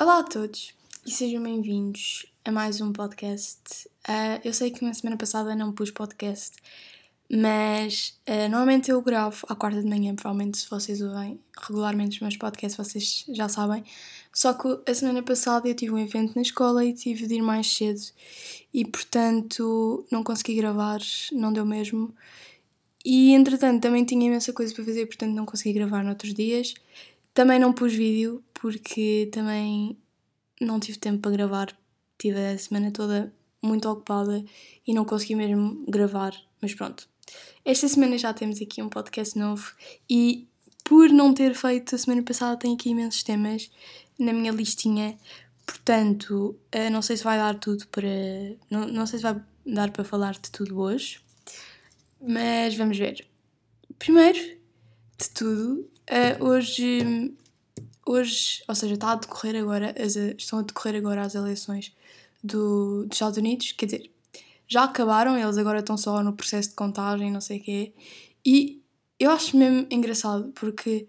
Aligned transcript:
Olá 0.00 0.18
a 0.18 0.22
todos 0.24 0.74
e 1.06 1.10
sejam 1.12 1.40
bem-vindos 1.40 2.26
a 2.44 2.50
mais 2.50 2.80
um 2.80 2.92
podcast. 2.92 3.86
Uh, 4.08 4.42
eu 4.42 4.52
sei 4.52 4.72
que 4.72 4.84
na 4.84 4.92
semana 4.92 5.16
passada 5.16 5.54
não 5.54 5.72
pus 5.72 5.92
podcast, 5.92 6.56
mas 7.30 8.18
uh, 8.28 8.50
normalmente 8.50 8.90
eu 8.90 9.00
gravo 9.00 9.46
à 9.48 9.54
quarta 9.54 9.80
de 9.80 9.88
manhã, 9.88 10.12
provavelmente 10.16 10.58
se 10.58 10.68
vocês 10.68 11.00
ouvem 11.00 11.38
regularmente 11.62 12.16
os 12.16 12.22
meus 12.22 12.36
podcasts, 12.36 12.76
vocês 12.76 13.24
já 13.28 13.48
sabem. 13.48 13.84
Só 14.32 14.52
que 14.54 14.66
a 14.84 14.92
semana 14.92 15.22
passada 15.22 15.68
eu 15.68 15.76
tive 15.76 15.92
um 15.92 15.98
evento 15.98 16.34
na 16.34 16.42
escola 16.42 16.84
e 16.84 16.92
tive 16.92 17.28
de 17.28 17.36
ir 17.36 17.42
mais 17.42 17.72
cedo 17.72 18.00
e, 18.74 18.84
portanto, 18.84 20.04
não 20.10 20.24
consegui 20.24 20.56
gravar, 20.56 20.98
não 21.30 21.52
deu 21.52 21.64
mesmo. 21.64 22.12
E 23.04 23.32
entretanto 23.32 23.82
também 23.82 24.04
tinha 24.04 24.26
imensa 24.26 24.52
coisa 24.52 24.74
para 24.74 24.84
fazer, 24.84 25.06
portanto 25.06 25.34
não 25.34 25.46
consegui 25.46 25.72
gravar 25.72 26.02
noutros 26.02 26.34
dias. 26.34 26.74
Também 27.34 27.58
não 27.58 27.72
pus 27.72 27.92
vídeo 27.92 28.44
porque 28.54 29.28
também 29.32 29.98
não 30.60 30.78
tive 30.78 30.98
tempo 30.98 31.18
para 31.18 31.32
gravar. 31.32 31.76
Tive 32.16 32.38
a 32.38 32.56
semana 32.56 32.92
toda 32.92 33.34
muito 33.60 33.88
ocupada 33.88 34.44
e 34.86 34.94
não 34.94 35.04
consegui 35.04 35.34
mesmo 35.34 35.84
gravar, 35.88 36.32
mas 36.62 36.74
pronto. 36.74 37.08
Esta 37.64 37.88
semana 37.88 38.16
já 38.16 38.32
temos 38.32 38.60
aqui 38.62 38.80
um 38.80 38.88
podcast 38.88 39.36
novo 39.36 39.72
e 40.08 40.46
por 40.84 41.08
não 41.08 41.34
ter 41.34 41.54
feito 41.54 41.94
a 41.94 41.98
semana 41.98 42.22
passada 42.22 42.56
tenho 42.58 42.74
aqui 42.74 42.90
imensos 42.90 43.22
temas 43.22 43.70
na 44.18 44.32
minha 44.32 44.52
listinha. 44.52 45.18
Portanto, 45.66 46.56
eh, 46.70 46.90
não 46.90 47.00
sei 47.02 47.16
se 47.16 47.24
vai 47.24 47.38
dar 47.38 47.58
tudo 47.58 47.86
para. 47.88 48.06
Não, 48.70 48.86
não 48.86 49.06
sei 49.06 49.18
se 49.18 49.22
vai 49.22 49.42
dar 49.66 49.90
para 49.90 50.04
falar 50.04 50.34
de 50.34 50.50
tudo 50.50 50.78
hoje, 50.78 51.20
mas 52.20 52.76
vamos 52.76 52.98
ver. 52.98 53.26
Primeiro 53.98 54.38
de 55.18 55.30
tudo, 55.30 55.88
Uh, 56.10 56.44
hoje, 56.44 57.34
hoje, 58.06 58.62
ou 58.68 58.74
seja, 58.74 58.94
está 58.94 59.12
a 59.12 59.16
decorrer 59.16 59.56
agora, 59.56 59.94
as, 59.98 60.16
estão 60.16 60.58
a 60.58 60.62
decorrer 60.62 60.96
agora 60.96 61.22
as 61.22 61.34
eleições 61.34 61.94
do, 62.42 63.06
dos 63.06 63.16
Estados 63.16 63.38
Unidos, 63.38 63.72
quer 63.72 63.86
dizer, 63.86 64.10
já 64.68 64.84
acabaram, 64.84 65.38
eles 65.38 65.56
agora 65.56 65.80
estão 65.80 65.96
só 65.96 66.22
no 66.22 66.34
processo 66.34 66.70
de 66.70 66.74
contagem, 66.74 67.30
não 67.30 67.40
sei 67.40 67.58
o 67.58 67.62
quê, 67.62 67.92
e 68.44 68.82
eu 69.18 69.30
acho 69.30 69.56
mesmo 69.56 69.86
engraçado, 69.90 70.52
porque 70.54 71.08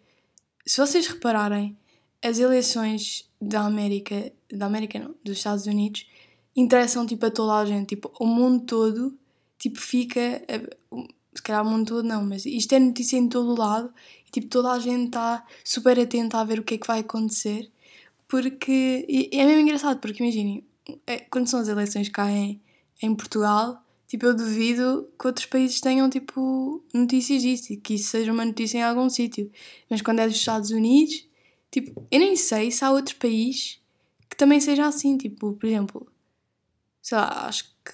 se 0.66 0.80
vocês 0.80 1.08
repararem, 1.08 1.78
as 2.24 2.40
eleições 2.40 3.30
da 3.40 3.62
América, 3.62 4.32
da 4.52 4.66
América 4.66 4.98
não, 4.98 5.14
dos 5.24 5.38
Estados 5.38 5.68
Unidos, 5.68 6.08
interessam 6.56 7.06
tipo 7.06 7.26
a 7.26 7.32
toda 7.32 7.54
a 7.54 7.66
gente, 7.66 7.90
tipo, 7.90 8.12
o 8.20 8.26
mundo 8.26 8.66
todo, 8.66 9.18
tipo, 9.59 9.80
fica, 9.80 10.42
se 11.36 11.44
calhar 11.44 11.66
o 11.66 11.69
mundo 11.69 11.88
todo 11.88 12.03
não, 12.03 12.23
mas 12.25 12.45
isto 12.45 12.73
é 12.73 12.80
notícia 12.80 13.17
em 13.17 13.28
todo 13.28 13.52
o 13.52 13.58
lado 13.58 13.94
Tipo, 14.36 14.47
toda 14.50 14.73
a 14.73 14.80
gente 14.80 15.05
está 15.05 15.45
super 15.64 15.97
atenta 15.97 16.39
a 16.39 16.44
ver 16.44 16.59
o 16.59 16.64
que 16.64 16.73
é 16.73 16.78
que 16.78 16.86
vai 16.86 17.00
acontecer. 17.00 17.72
Porque. 18.28 19.05
E 19.08 19.30
é 19.31 19.45
mesmo 19.45 19.61
engraçado, 19.61 19.97
porque 20.02 20.22
imaginem, 20.22 20.67
é, 21.08 21.19
quando 21.19 21.47
são 21.47 21.61
as 21.61 21.69
eleições 21.69 22.09
cá 22.09 22.30
em, 22.30 22.61
em 23.02 23.16
Portugal, 23.16 23.81
tipo, 24.09 24.25
eu 24.25 24.36
duvido 24.36 25.09
que 25.17 25.25
outros 25.25 25.45
países 25.45 25.80
tenham, 25.80 26.09
tipo, 26.09 26.83
notícias 26.94 27.41
disso 27.44 27.72
e 27.72 27.78
que 27.78 27.94
isso 27.94 28.09
seja 28.09 28.33
uma 28.33 28.44
notícia 28.44 28.80
em 28.80 28.83
algum 28.83 29.09
sítio. 29.09 29.50
Mas 29.89 30.02
quando 30.02 30.19
é 30.19 30.28
dos 30.28 30.36
Estados 30.36 30.72
Unidos, 30.72 31.25
tipo, 31.72 32.06
eu 32.11 32.19
nem 32.19 32.36
sei 32.36 32.72
se 32.72 32.83
há 32.83 32.91
outro 32.91 33.16
país 33.16 33.80
que 34.30 34.36
também 34.36 34.59
seja 34.59 34.86
assim. 34.86 35.17
Tipo, 35.17 35.53
por 35.53 35.66
exemplo, 35.66 36.11
sei 37.02 37.17
lá, 37.17 37.47
acho 37.47 37.63
que. 37.86 37.94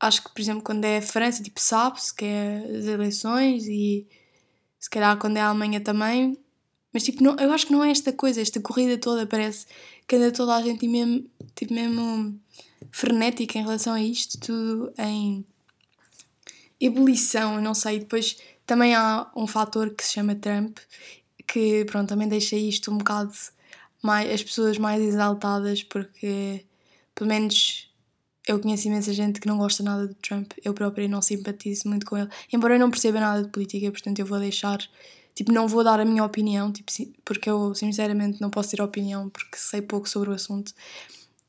Acho 0.00 0.24
que, 0.24 0.30
por 0.30 0.40
exemplo, 0.40 0.62
quando 0.62 0.84
é 0.84 0.98
a 0.98 1.02
França, 1.02 1.42
tipo, 1.42 1.60
sabe-se 1.60 2.14
que 2.14 2.24
é 2.24 2.64
as 2.78 2.86
eleições 2.86 3.66
e 3.66 4.06
se 4.78 4.88
calhar 4.88 5.18
quando 5.18 5.36
é 5.36 5.40
a 5.40 5.48
Alemanha 5.48 5.80
também. 5.80 6.38
Mas 6.92 7.04
tipo, 7.04 7.22
não, 7.22 7.36
eu 7.36 7.52
acho 7.52 7.66
que 7.66 7.72
não 7.72 7.84
é 7.84 7.90
esta 7.90 8.12
coisa, 8.12 8.40
esta 8.40 8.60
corrida 8.60 8.98
toda, 8.98 9.26
parece 9.26 9.66
que 10.08 10.16
anda 10.16 10.32
toda 10.32 10.56
a 10.56 10.62
gente 10.62 10.88
mesmo, 10.88 11.24
tipo, 11.54 11.72
mesmo 11.72 12.40
frenética 12.90 13.58
em 13.58 13.62
relação 13.62 13.92
a 13.92 14.02
isto, 14.02 14.40
tudo 14.40 14.92
em 14.98 15.44
ebulição, 16.80 17.60
não 17.60 17.74
sei. 17.74 18.00
Depois 18.00 18.38
também 18.66 18.94
há 18.94 19.30
um 19.36 19.46
fator 19.46 19.90
que 19.90 20.04
se 20.04 20.14
chama 20.14 20.34
Trump, 20.34 20.78
que 21.46 21.84
pronto, 21.84 22.08
também 22.08 22.28
deixa 22.28 22.56
isto 22.56 22.90
um 22.90 22.98
bocado 22.98 23.32
mais, 24.02 24.30
as 24.32 24.42
pessoas 24.42 24.78
mais 24.78 25.02
exaltadas, 25.02 25.82
porque 25.82 26.64
pelo 27.14 27.28
menos 27.28 27.89
eu 28.46 28.58
conheço 28.58 28.88
imensa 28.88 29.12
gente 29.12 29.40
que 29.40 29.46
não 29.46 29.58
gosta 29.58 29.82
nada 29.82 30.06
do 30.06 30.14
Trump, 30.14 30.52
eu 30.64 30.72
própria 30.72 31.08
não 31.08 31.20
simpatizo 31.20 31.88
muito 31.88 32.06
com 32.06 32.16
ele, 32.16 32.28
embora 32.52 32.74
eu 32.74 32.78
não 32.78 32.90
perceba 32.90 33.20
nada 33.20 33.42
de 33.42 33.50
política, 33.50 33.90
portanto 33.90 34.18
eu 34.18 34.26
vou 34.26 34.38
deixar, 34.38 34.78
tipo, 35.34 35.52
não 35.52 35.68
vou 35.68 35.84
dar 35.84 36.00
a 36.00 36.04
minha 36.04 36.24
opinião, 36.24 36.72
tipo, 36.72 36.90
porque 37.24 37.50
eu 37.50 37.74
sinceramente 37.74 38.40
não 38.40 38.50
posso 38.50 38.70
ter 38.70 38.82
opinião 38.82 39.28
porque 39.28 39.56
sei 39.56 39.82
pouco 39.82 40.08
sobre 40.08 40.30
o 40.30 40.32
assunto. 40.32 40.72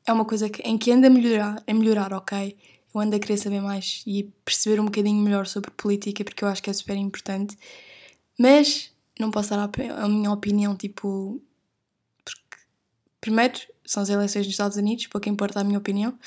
É 0.06 0.12
uma 0.12 0.24
coisa 0.24 0.48
que, 0.50 0.60
em 0.62 0.76
que 0.76 0.90
anda 0.90 1.06
a 1.06 1.10
melhorar, 1.10 1.62
a 1.66 1.74
melhorar, 1.74 2.12
ok? 2.12 2.56
Eu 2.94 3.00
ando 3.00 3.16
a 3.16 3.18
querer 3.18 3.38
saber 3.38 3.60
mais 3.60 4.02
e 4.06 4.24
perceber 4.44 4.80
um 4.80 4.84
bocadinho 4.84 5.22
melhor 5.22 5.46
sobre 5.46 5.70
política 5.70 6.24
porque 6.24 6.44
eu 6.44 6.48
acho 6.48 6.62
que 6.62 6.70
é 6.70 6.72
super 6.72 6.96
importante, 6.96 7.56
mas 8.38 8.90
não 9.18 9.30
posso 9.30 9.50
dar 9.50 9.60
a, 9.60 10.04
a 10.04 10.08
minha 10.08 10.30
opinião, 10.30 10.76
tipo, 10.76 11.40
porque, 12.24 12.56
primeiro, 13.20 13.60
são 13.92 14.02
as 14.02 14.08
eleições 14.08 14.46
dos 14.46 14.54
Estados 14.54 14.76
Unidos, 14.76 15.06
pouco 15.06 15.28
importa 15.28 15.60
a 15.60 15.64
minha 15.64 15.78
opinião, 15.78 16.18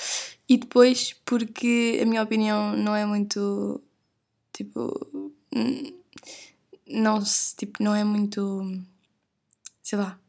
e 0.47 0.57
depois 0.57 1.13
porque 1.25 1.99
a 2.01 2.05
minha 2.05 2.21
opinião 2.21 2.75
não 2.75 2.95
é 2.95 3.05
muito 3.05 3.81
tipo 4.53 5.31
não 6.87 7.19
tipo 7.57 7.83
não 7.83 7.95
é 7.95 8.03
muito 8.03 8.41
sei 9.81 9.97
lá. 9.97 10.19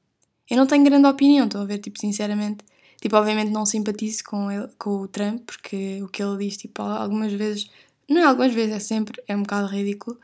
Eu 0.48 0.56
não 0.56 0.66
tenho 0.66 0.84
grande 0.84 1.06
opinião 1.06 1.46
estou 1.46 1.60
a 1.60 1.64
ver 1.64 1.78
tipo 1.78 1.98
sinceramente. 2.00 2.64
Tipo 3.00 3.16
obviamente 3.16 3.50
não 3.50 3.66
simpatizo 3.66 4.24
com 4.24 4.50
ele 4.50 4.68
com 4.78 5.02
o 5.02 5.08
Trump 5.08 5.42
porque 5.44 6.02
o 6.02 6.08
que 6.08 6.22
ele 6.22 6.38
diz 6.38 6.56
tipo 6.56 6.82
algumas 6.82 7.32
vezes 7.32 7.70
não 8.08 8.22
é 8.22 8.24
algumas 8.24 8.54
vezes 8.54 8.74
é 8.76 8.78
sempre 8.78 9.22
é 9.28 9.36
um 9.36 9.42
bocado 9.42 9.68
ridículo. 9.68 10.18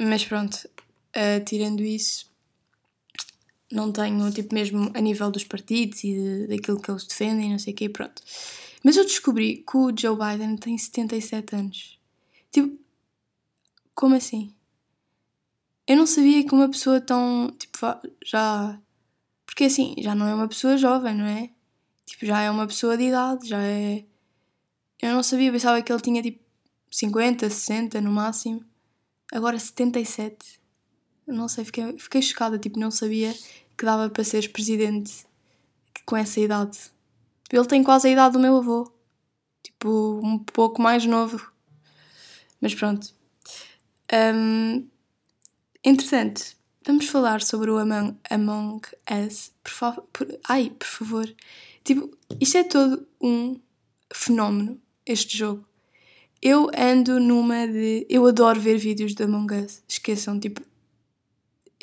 Mas 0.00 0.24
pronto 0.24 0.54
uh, 1.16 1.44
tirando 1.44 1.82
isso 1.82 2.33
não 3.70 3.90
tenho, 3.92 4.30
tipo, 4.30 4.54
mesmo 4.54 4.90
a 4.94 5.00
nível 5.00 5.30
dos 5.30 5.44
partidos 5.44 6.04
e 6.04 6.14
de, 6.14 6.46
daquilo 6.48 6.80
que 6.80 6.90
eles 6.90 7.04
defendem, 7.06 7.50
não 7.50 7.58
sei 7.58 7.72
o 7.72 7.76
quê, 7.76 7.88
pronto. 7.88 8.22
Mas 8.82 8.96
eu 8.96 9.04
descobri 9.04 9.64
que 9.68 9.76
o 9.76 9.92
Joe 9.96 10.16
Biden 10.16 10.56
tem 10.56 10.76
77 10.76 11.56
anos. 11.56 11.98
Tipo, 12.52 12.78
como 13.94 14.14
assim? 14.14 14.54
Eu 15.86 15.96
não 15.96 16.06
sabia 16.06 16.44
que 16.46 16.54
uma 16.54 16.68
pessoa 16.68 17.00
tão, 17.00 17.50
tipo, 17.58 17.78
já... 18.24 18.80
Porque 19.46 19.64
assim, 19.64 19.94
já 19.98 20.14
não 20.14 20.26
é 20.26 20.34
uma 20.34 20.48
pessoa 20.48 20.76
jovem, 20.76 21.14
não 21.14 21.26
é? 21.26 21.50
Tipo, 22.06 22.26
já 22.26 22.42
é 22.42 22.50
uma 22.50 22.66
pessoa 22.66 22.96
de 22.96 23.04
idade, 23.04 23.48
já 23.48 23.62
é... 23.62 24.04
Eu 25.00 25.12
não 25.12 25.22
sabia, 25.22 25.52
pensava 25.52 25.82
que 25.82 25.92
ele 25.92 26.00
tinha, 26.00 26.22
tipo, 26.22 26.42
50, 26.90 27.50
60 27.50 28.00
no 28.00 28.10
máximo. 28.10 28.64
Agora 29.32 29.58
77. 29.58 30.60
Não 31.26 31.48
sei, 31.48 31.64
fiquei, 31.64 31.98
fiquei 31.98 32.22
chocada, 32.22 32.58
tipo, 32.58 32.78
não 32.78 32.90
sabia 32.90 33.34
que 33.76 33.84
dava 33.84 34.08
para 34.08 34.24
seres 34.24 34.46
presidente 34.46 35.26
com 36.04 36.16
essa 36.16 36.40
idade. 36.40 36.78
Tipo, 37.44 37.56
ele 37.56 37.66
tem 37.66 37.82
quase 37.82 38.08
a 38.08 38.10
idade 38.10 38.34
do 38.34 38.40
meu 38.40 38.56
avô. 38.56 38.90
Tipo, 39.62 40.20
um 40.22 40.38
pouco 40.38 40.80
mais 40.80 41.06
novo. 41.06 41.50
Mas 42.60 42.74
pronto. 42.74 43.14
Um, 44.12 44.86
entretanto, 45.82 46.56
vamos 46.86 47.06
falar 47.08 47.42
sobre 47.42 47.70
o 47.70 47.78
Among, 47.78 48.16
Among 48.30 48.80
Us. 49.26 49.52
Por 49.62 49.72
favor. 49.72 50.08
Ai, 50.48 50.70
por 50.70 50.86
favor. 50.86 51.34
Tipo, 51.82 52.16
isto 52.40 52.58
é 52.58 52.64
todo 52.64 53.06
um 53.20 53.58
fenómeno, 54.12 54.80
este 55.04 55.36
jogo. 55.36 55.64
Eu 56.40 56.70
ando 56.76 57.18
numa 57.18 57.66
de. 57.66 58.06
Eu 58.08 58.26
adoro 58.26 58.60
ver 58.60 58.76
vídeos 58.76 59.14
de 59.14 59.22
Among 59.22 59.54
Us. 59.54 59.82
Esqueçam, 59.88 60.38
tipo. 60.38 60.60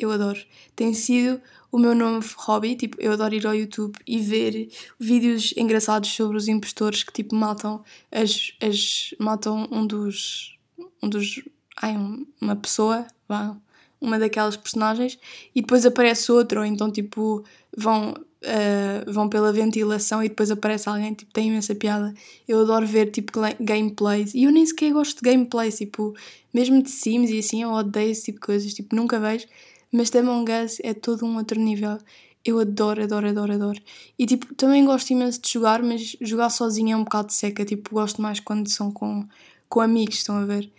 Eu 0.02 0.12
adoro. 0.12 0.40
Tem 0.76 0.94
sido 0.94 1.40
o 1.72 1.80
meu 1.80 1.96
novo 1.96 2.28
hobby, 2.38 2.76
tipo, 2.76 2.98
eu 3.00 3.14
adoro 3.14 3.34
ir 3.34 3.48
ao 3.48 3.56
YouTube 3.56 3.98
e 4.06 4.20
ver 4.20 4.70
vídeos 5.00 5.54
engraçados 5.56 6.10
sobre 6.10 6.36
os 6.36 6.48
impostores 6.48 7.04
que, 7.04 7.14
tipo, 7.14 7.34
matam 7.34 7.84
as, 8.12 8.54
as 8.62 9.14
matam 9.18 9.70
um 9.72 9.88
dos, 9.88 10.58
um 11.02 11.08
dos, 11.08 11.42
ai, 11.82 11.96
uma 12.42 12.56
pessoa, 12.56 13.08
vá, 13.28 13.56
uma 14.02 14.20
daquelas 14.20 14.58
personagens 14.58 15.18
e 15.56 15.62
depois 15.62 15.86
aparece 15.86 16.32
outro, 16.32 16.60
ou 16.60 16.66
então, 16.66 16.92
tipo, 16.92 17.44
vão, 17.78 18.12
uh, 18.12 19.12
vão 19.12 19.30
pela 19.30 19.54
ventilação 19.54 20.22
e 20.22 20.28
depois 20.28 20.52
aparece 20.52 20.90
alguém, 20.90 21.14
tipo, 21.14 21.32
tem 21.32 21.48
imensa 21.48 21.74
piada. 21.74 22.14
Eu 22.46 22.62
adoro 22.62 22.86
ver, 22.86 23.12
tipo, 23.12 23.32
gameplays 23.62 24.34
e 24.34 24.44
eu 24.44 24.52
nem 24.52 24.66
sequer 24.66 24.92
gosto 24.92 25.24
de 25.24 25.30
gameplays, 25.30 25.78
tipo, 25.78 26.14
mesmo 26.54 26.84
de 26.84 26.90
Sims 26.90 27.30
e 27.30 27.40
assim, 27.40 27.62
eu 27.62 27.72
odeio 27.72 28.12
esse 28.12 28.26
tipo 28.26 28.40
de 28.42 28.46
coisas, 28.46 28.74
tipo, 28.74 28.94
nunca 28.94 29.18
vejo 29.20 29.48
mas 29.92 30.10
The 30.10 30.20
Among 30.20 30.52
Us 30.52 30.80
é 30.84 30.94
todo 30.94 31.26
um 31.26 31.38
outro 31.38 31.60
nível. 31.60 31.98
Eu 32.44 32.60
adoro, 32.60 33.04
adoro, 33.04 33.30
adoro, 33.30 33.54
adoro. 33.54 33.82
E 34.18 34.26
tipo, 34.26 34.54
também 34.56 34.84
gosto 34.86 35.12
imenso 35.12 35.40
de 35.42 35.52
jogar, 35.52 35.84
mas 35.84 36.16
jogar 36.22 36.50
sozinha 36.50 36.96
é 36.96 36.98
um 36.98 37.04
bocado 37.04 37.32
seca. 37.32 37.64
Tipo, 37.66 37.96
gosto 37.96 38.22
mais 38.22 38.40
quando 38.40 38.68
são 38.70 38.92
com, 38.92 39.28
com 39.70 39.82
amigos, 39.82 40.16
estão 40.16 40.38
a 40.38 40.46
ver? 40.46 40.72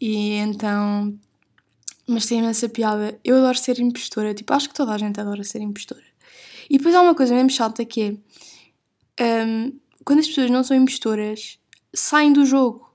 E 0.00 0.34
então. 0.34 1.14
Mas 2.06 2.26
tem 2.26 2.38
imensa 2.38 2.68
piada. 2.68 3.18
Eu 3.24 3.36
adoro 3.36 3.58
ser 3.58 3.78
impostora. 3.80 4.34
Tipo, 4.34 4.52
acho 4.52 4.68
que 4.68 4.74
toda 4.74 4.92
a 4.92 4.98
gente 4.98 5.20
adora 5.20 5.42
ser 5.42 5.60
impostora. 5.60 6.02
E 6.68 6.78
depois 6.78 6.94
há 6.94 7.02
uma 7.02 7.14
coisa 7.14 7.34
mesmo 7.34 7.50
chata 7.50 7.84
que 7.84 8.20
é 9.16 9.44
um, 9.44 9.72
quando 10.04 10.20
as 10.20 10.28
pessoas 10.28 10.50
não 10.50 10.64
são 10.64 10.76
impostoras, 10.76 11.58
saem 11.92 12.32
do 12.32 12.44
jogo. 12.46 12.89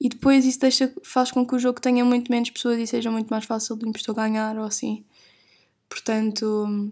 E 0.00 0.08
depois 0.08 0.46
isso 0.46 0.58
deixa, 0.58 0.92
faz 1.04 1.30
com 1.30 1.46
que 1.46 1.54
o 1.54 1.58
jogo 1.58 1.80
tenha 1.80 2.04
muito 2.04 2.32
menos 2.32 2.48
pessoas 2.48 2.78
e 2.78 2.86
seja 2.86 3.10
muito 3.10 3.28
mais 3.28 3.44
fácil 3.44 3.76
do 3.76 3.86
impostor 3.86 4.14
ganhar 4.14 4.56
ou 4.56 4.64
assim. 4.64 5.04
Portanto, 5.88 6.90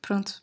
pronto. 0.00 0.42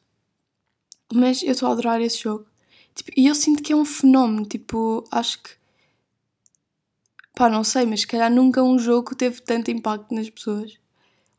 Mas 1.12 1.42
eu 1.42 1.52
estou 1.52 1.70
a 1.70 1.72
adorar 1.72 2.00
esse 2.00 2.22
jogo. 2.22 2.46
Tipo, 2.94 3.12
e 3.18 3.26
eu 3.28 3.34
sinto 3.34 3.64
que 3.64 3.74
é 3.74 3.76
um 3.76 3.86
fenómeno. 3.86 4.46
Tipo, 4.46 5.04
acho 5.12 5.42
que. 5.42 5.50
Pá, 7.36 7.50
não 7.50 7.64
sei, 7.64 7.86
mas 7.86 8.02
se 8.02 8.08
calhar 8.08 8.32
nunca 8.32 8.62
um 8.64 8.78
jogo 8.78 9.16
teve 9.16 9.42
tanto 9.42 9.72
impacto 9.72 10.14
nas 10.14 10.30
pessoas. 10.30 10.78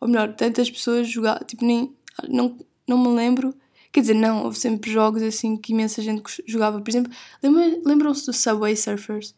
Ou 0.00 0.08
melhor, 0.08 0.34
tantas 0.34 0.70
pessoas 0.70 1.08
jogar. 1.08 1.44
Tipo, 1.44 1.64
nem. 1.64 1.96
Não, 2.28 2.58
não 2.88 2.98
me 2.98 3.08
lembro. 3.08 3.54
Quer 3.92 4.00
dizer, 4.00 4.14
não, 4.14 4.44
houve 4.44 4.58
sempre 4.58 4.90
jogos 4.90 5.22
assim 5.22 5.56
que 5.56 5.72
imensa 5.72 6.02
gente 6.02 6.42
jogava. 6.46 6.80
Por 6.80 6.90
exemplo, 6.90 7.12
lembram-se 7.42 8.26
do 8.26 8.32
Subway 8.32 8.76
Surfers? 8.76 9.34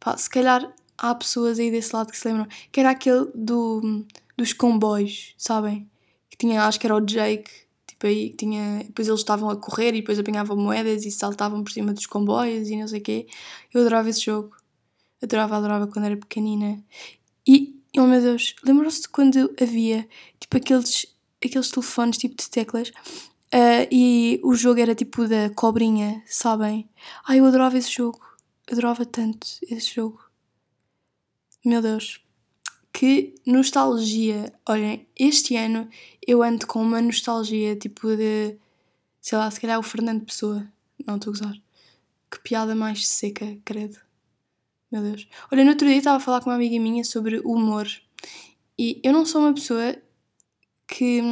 Pá, 0.00 0.16
se 0.16 0.28
calhar 0.28 0.72
há 0.96 1.14
pessoas 1.14 1.58
aí 1.58 1.70
desse 1.70 1.94
lado 1.94 2.10
que 2.10 2.18
se 2.18 2.28
lembram. 2.28 2.46
Que 2.70 2.80
era 2.80 2.90
aquele 2.90 3.30
do, 3.34 4.04
dos 4.36 4.52
comboios, 4.52 5.34
sabem? 5.36 5.88
Que 6.30 6.36
tinha, 6.36 6.64
acho 6.64 6.78
que 6.78 6.86
era 6.86 6.96
o 6.96 7.00
Jake 7.00 7.68
Tipo, 7.98 8.06
aí 8.06 8.30
tinha. 8.30 8.84
Depois 8.84 9.08
eles 9.08 9.20
estavam 9.20 9.50
a 9.50 9.56
correr 9.56 9.88
e 9.88 10.00
depois 10.00 10.18
apanhavam 10.18 10.56
moedas 10.56 11.04
e 11.04 11.10
saltavam 11.10 11.64
por 11.64 11.72
cima 11.72 11.92
dos 11.92 12.06
comboios 12.06 12.70
e 12.70 12.76
não 12.76 12.86
sei 12.86 13.00
o 13.00 13.02
quê. 13.02 13.26
Eu 13.74 13.80
adorava 13.80 14.08
esse 14.08 14.20
jogo. 14.20 14.56
Adorava, 15.20 15.56
adorava 15.56 15.86
quando 15.88 16.04
era 16.04 16.16
pequenina. 16.16 16.82
E, 17.46 17.74
oh 17.96 18.06
meu 18.06 18.20
Deus, 18.20 18.54
lembram-se 18.64 19.02
de 19.02 19.08
quando 19.08 19.52
havia 19.60 20.08
tipo 20.38 20.56
aqueles, 20.56 21.06
aqueles 21.44 21.70
telefones 21.70 22.18
tipo 22.18 22.36
de 22.36 22.48
teclas 22.48 22.90
uh, 22.90 23.88
e 23.90 24.40
o 24.44 24.54
jogo 24.54 24.80
era 24.80 24.94
tipo 24.94 25.26
da 25.26 25.50
cobrinha, 25.50 26.22
sabem? 26.26 26.88
Ai, 27.26 27.40
eu 27.40 27.46
adorava 27.46 27.76
esse 27.76 27.90
jogo. 27.90 28.20
Adorava 28.70 29.06
tanto 29.06 29.46
esse 29.62 29.94
jogo. 29.94 30.22
Meu 31.64 31.80
Deus. 31.80 32.20
Que 32.92 33.34
nostalgia. 33.46 34.52
Olhem, 34.66 35.06
este 35.18 35.56
ano 35.56 35.88
eu 36.26 36.42
ando 36.42 36.66
com 36.66 36.82
uma 36.82 37.00
nostalgia 37.00 37.76
tipo 37.76 38.14
de. 38.16 38.56
Sei 39.20 39.38
lá, 39.38 39.50
se 39.50 39.60
calhar 39.60 39.78
o 39.78 39.82
Fernando 39.82 40.24
Pessoa. 40.24 40.66
Não 41.06 41.16
estou 41.16 41.32
a 41.32 41.36
gozar. 41.36 41.62
Que 42.30 42.40
piada 42.40 42.74
mais 42.74 43.06
seca, 43.06 43.56
credo. 43.64 43.98
Meu 44.90 45.02
Deus. 45.02 45.26
Olha, 45.50 45.64
no 45.64 45.70
outro 45.70 45.86
dia 45.86 45.96
estava 45.96 46.16
a 46.16 46.20
falar 46.20 46.40
com 46.40 46.50
uma 46.50 46.56
amiga 46.56 46.78
minha 46.78 47.04
sobre 47.04 47.38
o 47.38 47.52
humor. 47.52 47.86
E 48.78 49.00
eu 49.02 49.12
não 49.12 49.24
sou 49.24 49.42
uma 49.42 49.54
pessoa 49.54 49.96
que. 50.86 51.22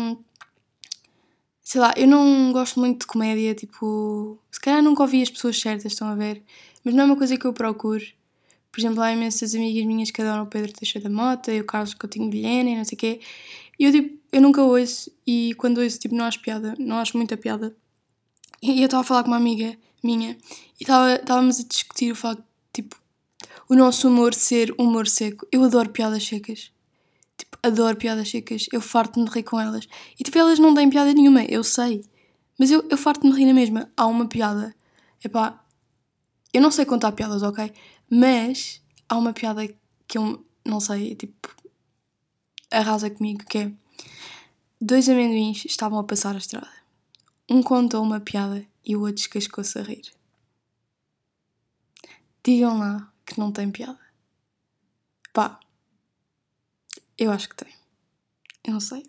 Sei 1.63 1.81
lá, 1.81 1.93
eu 1.97 2.07
não 2.07 2.53
gosto 2.53 2.79
muito 2.79 3.01
de 3.01 3.07
comédia, 3.07 3.55
tipo. 3.55 4.39
Se 4.51 4.61
calhar 4.61 4.83
nunca 4.83 5.03
ouvi 5.03 5.23
as 5.23 5.31
pessoas 5.31 5.59
certas, 5.61 5.93
estão 5.93 6.09
a 6.09 6.15
ver? 6.15 6.43
Mas 6.87 6.95
não 6.95 7.03
é 7.03 7.07
uma 7.07 7.17
coisa 7.17 7.37
que 7.37 7.45
eu 7.45 7.53
procuro. 7.53 8.05
Por 8.71 8.79
exemplo, 8.79 9.03
há 9.03 9.13
imensas 9.13 9.57
amigas 9.57 9.85
minhas 9.85 10.13
que 10.13 10.23
adoram 10.23 10.45
o 10.45 10.47
Pedro 10.47 10.73
Teixeira 10.73 11.09
da 11.09 11.13
Mota 11.13 11.53
e 11.53 11.61
o 11.61 11.65
Carlos 11.65 11.95
Coutinho 11.95 12.31
Vilhena 12.31 12.71
e 12.71 12.77
não 12.77 12.85
sei 12.85 12.95
o 12.95 12.99
quê. 12.99 13.21
E 13.77 13.85
eu, 13.87 13.91
tipo, 13.91 14.17
eu 14.31 14.41
nunca 14.41 14.63
ouço 14.63 15.11
e 15.27 15.53
quando 15.59 15.79
ouço, 15.79 15.99
tipo, 15.99 16.15
não 16.15 16.25
acho 16.25 16.41
piada, 16.41 16.77
não 16.79 16.99
acho 16.99 17.17
muita 17.17 17.37
piada. 17.37 17.75
E 18.63 18.81
eu 18.81 18.85
estava 18.85 19.01
a 19.01 19.05
falar 19.05 19.25
com 19.25 19.31
uma 19.31 19.37
amiga 19.37 19.77
minha 20.01 20.39
e 20.79 20.85
estávamos 20.85 21.59
a 21.59 21.65
discutir 21.65 22.13
o 22.13 22.15
facto, 22.15 22.45
tipo, 22.73 22.95
o 23.69 23.75
nosso 23.75 24.07
humor 24.07 24.33
ser 24.33 24.73
humor 24.79 25.09
seco. 25.09 25.45
Eu 25.51 25.65
adoro 25.65 25.91
piadas 25.91 26.25
secas. 26.25 26.71
Tipo, 27.37 27.59
adoro 27.65 27.97
piadas 27.97 28.31
secas. 28.31 28.69
Eu 28.71 28.81
farto-me 28.81 29.27
de 29.27 29.33
rir 29.33 29.43
com 29.43 29.61
elas. 29.61 29.89
E, 30.21 30.23
tipo, 30.23 30.39
elas 30.39 30.61
não 30.61 30.73
têm 30.73 30.89
piada 30.89 31.13
nenhuma, 31.13 31.43
eu 31.47 31.65
sei. 31.65 32.05
Mas 32.57 32.71
eu, 32.71 32.87
eu 32.89 32.97
farto-me 32.97 33.33
de 33.33 33.41
rir 33.41 33.47
na 33.47 33.55
mesma. 33.55 33.91
Há 33.97 34.07
uma 34.07 34.29
piada. 34.29 34.73
Epá, 35.25 35.66
eu 36.53 36.61
não 36.61 36.71
sei 36.71 36.85
contar 36.85 37.13
piadas, 37.13 37.43
ok? 37.43 37.73
Mas 38.11 38.83
há 39.09 39.17
uma 39.17 39.33
piada 39.33 39.67
que 40.07 40.19
eu 40.19 40.45
não 40.65 40.81
sei, 40.81 41.15
tipo, 41.15 41.55
arrasa 42.71 43.11
comigo, 43.11 43.45
que 43.45 43.59
é 43.59 43.73
dois 44.81 45.09
amendoins 45.09 45.65
estavam 45.65 45.99
a 45.99 46.05
passar 46.05 46.35
a 46.35 46.39
estrada. 46.39 46.71
Um 47.49 47.63
contou 47.63 48.03
uma 48.03 48.21
piada 48.21 48.67
e 48.85 48.97
o 48.97 49.01
outro 49.01 49.17
descascou-se 49.17 49.79
a 49.79 49.83
rir. 49.83 50.13
Digam 52.43 52.79
lá 52.79 53.13
que 53.25 53.39
não 53.39 53.51
tem 53.53 53.71
piada. 53.71 53.99
Pá, 55.33 55.61
eu 57.19 57.31
acho 57.31 57.49
que 57.49 57.57
tem. 57.57 57.73
Eu 58.65 58.75
não 58.75 58.81
sei. 58.81 59.05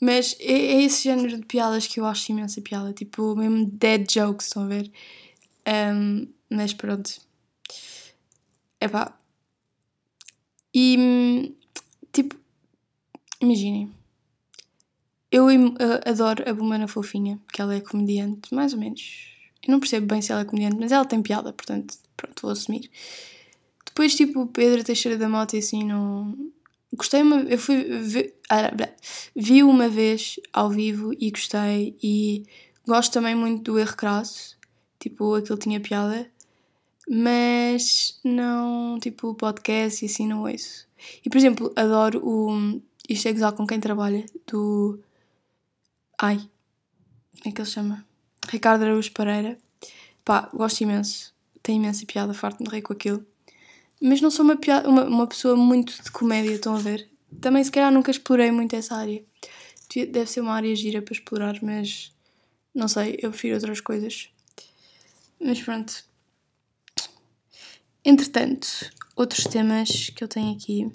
Mas 0.00 0.36
é, 0.38 0.52
é, 0.52 0.82
esse 0.82 1.04
género 1.04 1.36
de 1.38 1.46
piadas 1.46 1.86
que 1.86 2.00
eu 2.00 2.06
acho 2.06 2.30
imensa 2.30 2.60
piada. 2.60 2.92
Tipo, 2.92 3.34
mesmo 3.34 3.66
dead 3.66 4.10
jokes, 4.10 4.46
estão 4.46 4.64
a 4.64 4.66
ver? 4.66 4.90
Um, 5.66 6.28
mas 6.50 6.72
pronto. 6.72 7.20
Epá. 8.80 9.18
E 10.74 11.54
tipo, 12.12 12.36
imaginem. 13.40 13.92
Eu 15.30 15.46
adoro 16.06 16.48
a 16.48 16.54
Bumana 16.54 16.88
Fofinha, 16.88 17.38
que 17.52 17.60
ela 17.60 17.74
é 17.74 17.80
comediante, 17.80 18.54
mais 18.54 18.72
ou 18.72 18.78
menos. 18.78 19.34
Eu 19.66 19.72
não 19.72 19.80
percebo 19.80 20.06
bem 20.06 20.22
se 20.22 20.32
ela 20.32 20.42
é 20.42 20.44
comediante, 20.44 20.76
mas 20.78 20.92
ela 20.92 21.04
tem 21.04 21.20
piada, 21.20 21.52
portanto, 21.52 21.96
pronto, 22.16 22.42
vou 22.42 22.52
assumir. 22.52 22.90
Depois, 23.84 24.14
tipo, 24.14 24.46
Pedro 24.46 24.84
Teixeira 24.84 25.18
da 25.18 25.28
Mota 25.28 25.56
assim, 25.56 25.84
não. 25.84 26.52
Gostei 26.94 27.22
uma. 27.22 27.40
Eu 27.42 27.58
fui. 27.58 27.82
Vi, 28.02 28.34
ah, 28.48 28.70
vi 29.34 29.62
uma 29.62 29.88
vez 29.88 30.38
ao 30.52 30.70
vivo 30.70 31.12
e 31.18 31.30
gostei. 31.30 31.96
E 32.02 32.44
gosto 32.86 33.12
também 33.12 33.34
muito 33.34 33.72
do 33.72 33.78
Erro 33.78 33.96
Crasso, 33.96 34.56
tipo, 34.98 35.34
aquele 35.34 35.58
tinha 35.58 35.80
piada 35.80 36.30
mas 37.08 38.18
não, 38.24 38.98
tipo, 39.00 39.34
podcast 39.34 40.04
e 40.04 40.06
assim 40.06 40.26
não 40.26 40.42
ouço. 40.42 40.86
E, 41.24 41.30
por 41.30 41.38
exemplo, 41.38 41.72
adoro 41.76 42.20
o. 42.26 42.80
Isto 43.08 43.28
é 43.28 43.32
gozar 43.32 43.52
com 43.52 43.66
quem 43.66 43.78
trabalha, 43.78 44.26
do. 44.46 44.98
Ai, 46.18 46.38
como 46.38 47.46
é 47.46 47.50
que 47.52 47.60
ele 47.60 47.68
chama? 47.68 48.04
Ricardo 48.48 48.82
Araújo 48.82 49.12
Pereira. 49.12 49.56
Pá, 50.24 50.50
gosto 50.52 50.80
imenso. 50.80 51.34
Tem 51.62 51.76
imensa 51.76 52.04
piada, 52.06 52.34
farto-me 52.34 52.68
rir 52.68 52.82
com 52.82 52.92
aquilo. 52.92 53.24
Mas 54.00 54.20
não 54.20 54.30
sou 54.30 54.44
uma, 54.44 54.56
piada, 54.56 54.88
uma, 54.88 55.04
uma 55.04 55.26
pessoa 55.26 55.56
muito 55.56 56.02
de 56.02 56.10
comédia, 56.10 56.54
estão 56.54 56.74
a 56.74 56.78
ver? 56.78 57.08
Também, 57.40 57.62
se 57.62 57.70
calhar, 57.70 57.92
nunca 57.92 58.10
explorei 58.10 58.50
muito 58.50 58.74
essa 58.74 58.96
área. 58.96 59.24
Deve 59.94 60.26
ser 60.26 60.40
uma 60.40 60.54
área 60.54 60.74
gira 60.74 61.00
para 61.00 61.14
explorar, 61.14 61.58
mas 61.62 62.12
não 62.74 62.88
sei, 62.88 63.18
eu 63.22 63.30
prefiro 63.30 63.54
outras 63.54 63.80
coisas. 63.80 64.28
Mas 65.40 65.62
pronto, 65.62 66.04
Entretanto, 68.06 68.68
outros 69.16 69.42
temas 69.46 70.10
que 70.10 70.22
eu 70.22 70.28
tenho 70.28 70.54
aqui. 70.54 70.88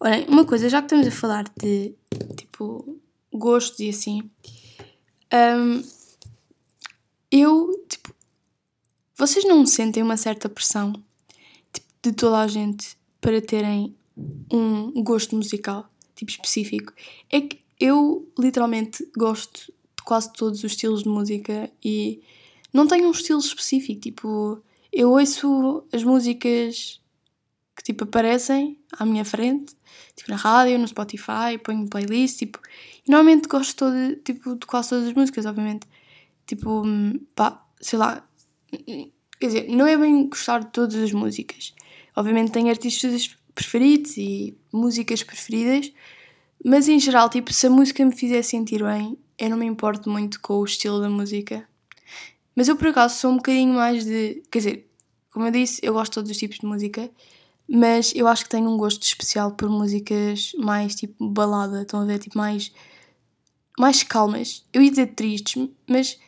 Olhem, 0.00 0.26
uma 0.26 0.44
coisa, 0.44 0.68
já 0.68 0.80
que 0.80 0.86
estamos 0.86 1.06
a 1.06 1.10
falar 1.12 1.44
de 1.56 1.94
tipo 2.36 2.98
gostos 3.32 3.78
e 3.78 3.90
assim, 3.90 4.28
um, 5.32 5.84
eu 7.30 7.86
tipo, 7.88 8.12
vocês 9.14 9.44
não 9.44 9.64
sentem 9.64 10.02
uma 10.02 10.16
certa 10.16 10.48
pressão 10.48 10.94
tipo, 11.72 11.86
de 12.02 12.10
toda 12.10 12.40
a 12.40 12.48
gente 12.48 12.98
para 13.20 13.40
terem 13.40 13.94
um 14.52 15.00
gosto 15.04 15.36
musical 15.36 15.88
tipo 16.16 16.32
específico? 16.32 16.92
É 17.30 17.40
que 17.40 17.60
eu 17.78 18.28
literalmente 18.36 19.08
gosto 19.16 19.72
de 19.96 20.02
quase 20.02 20.32
todos 20.32 20.58
os 20.58 20.72
estilos 20.72 21.04
de 21.04 21.08
música 21.08 21.70
e 21.84 22.20
não 22.72 22.88
tenho 22.88 23.06
um 23.06 23.12
estilo 23.12 23.38
específico, 23.38 24.00
tipo 24.00 24.60
eu 24.96 25.10
ouço 25.10 25.84
as 25.92 26.02
músicas 26.02 27.02
que 27.76 27.82
tipo 27.82 28.04
aparecem 28.04 28.78
à 28.98 29.04
minha 29.04 29.26
frente, 29.26 29.76
tipo 30.16 30.30
na 30.30 30.36
rádio, 30.36 30.78
no 30.78 30.88
Spotify, 30.88 31.58
ponho 31.62 31.86
playlist, 31.86 32.38
tipo, 32.38 32.58
e 33.06 33.10
normalmente 33.10 33.46
gosto 33.46 33.76
todo, 33.76 34.16
tipo, 34.24 34.56
de 34.56 34.66
quase 34.66 34.88
todas 34.88 35.08
as 35.08 35.12
músicas, 35.12 35.44
obviamente. 35.44 35.86
Tipo, 36.46 36.82
pá, 37.34 37.62
sei 37.78 37.98
lá, 37.98 38.26
quer 39.38 39.46
dizer, 39.46 39.68
não 39.68 39.86
é 39.86 39.98
bem 39.98 40.28
gostar 40.28 40.60
de 40.60 40.70
todas 40.72 40.96
as 40.96 41.12
músicas. 41.12 41.74
Obviamente 42.16 42.52
tenho 42.52 42.70
artistas 42.70 43.36
preferidos 43.54 44.16
e 44.16 44.56
músicas 44.72 45.22
preferidas, 45.22 45.92
mas 46.64 46.88
em 46.88 46.98
geral, 46.98 47.28
tipo, 47.28 47.52
se 47.52 47.66
a 47.66 47.70
música 47.70 48.02
me 48.02 48.16
fizer 48.16 48.42
sentir 48.42 48.82
bem, 48.82 49.18
eu 49.38 49.50
não 49.50 49.58
me 49.58 49.66
importo 49.66 50.08
muito 50.08 50.40
com 50.40 50.54
o 50.54 50.64
estilo 50.64 51.00
da 51.00 51.10
música. 51.10 51.68
Mas 52.54 52.68
eu 52.68 52.76
por 52.76 52.88
acaso 52.88 53.18
sou 53.18 53.32
um 53.32 53.36
bocadinho 53.36 53.74
mais 53.74 54.06
de. 54.06 54.42
Quer 54.50 54.58
dizer, 54.58 54.85
como 55.36 55.48
eu 55.48 55.52
disse, 55.52 55.82
eu 55.82 55.92
gosto 55.92 56.12
de 56.12 56.14
todos 56.14 56.30
os 56.30 56.36
tipos 56.38 56.56
de 56.56 56.64
música, 56.64 57.10
mas 57.68 58.10
eu 58.14 58.26
acho 58.26 58.44
que 58.44 58.48
tenho 58.48 58.70
um 58.70 58.78
gosto 58.78 59.02
especial 59.02 59.52
por 59.52 59.68
músicas 59.68 60.52
mais 60.56 60.94
tipo 60.94 61.28
balada, 61.28 61.82
estão 61.82 62.00
a 62.00 62.06
ver? 62.06 62.18
Tipo 62.18 62.38
mais. 62.38 62.72
mais 63.78 64.02
calmas. 64.02 64.64
Eu 64.72 64.80
ia 64.80 64.88
dizer 64.88 65.08
tristes, 65.08 65.68
mas 65.86 66.18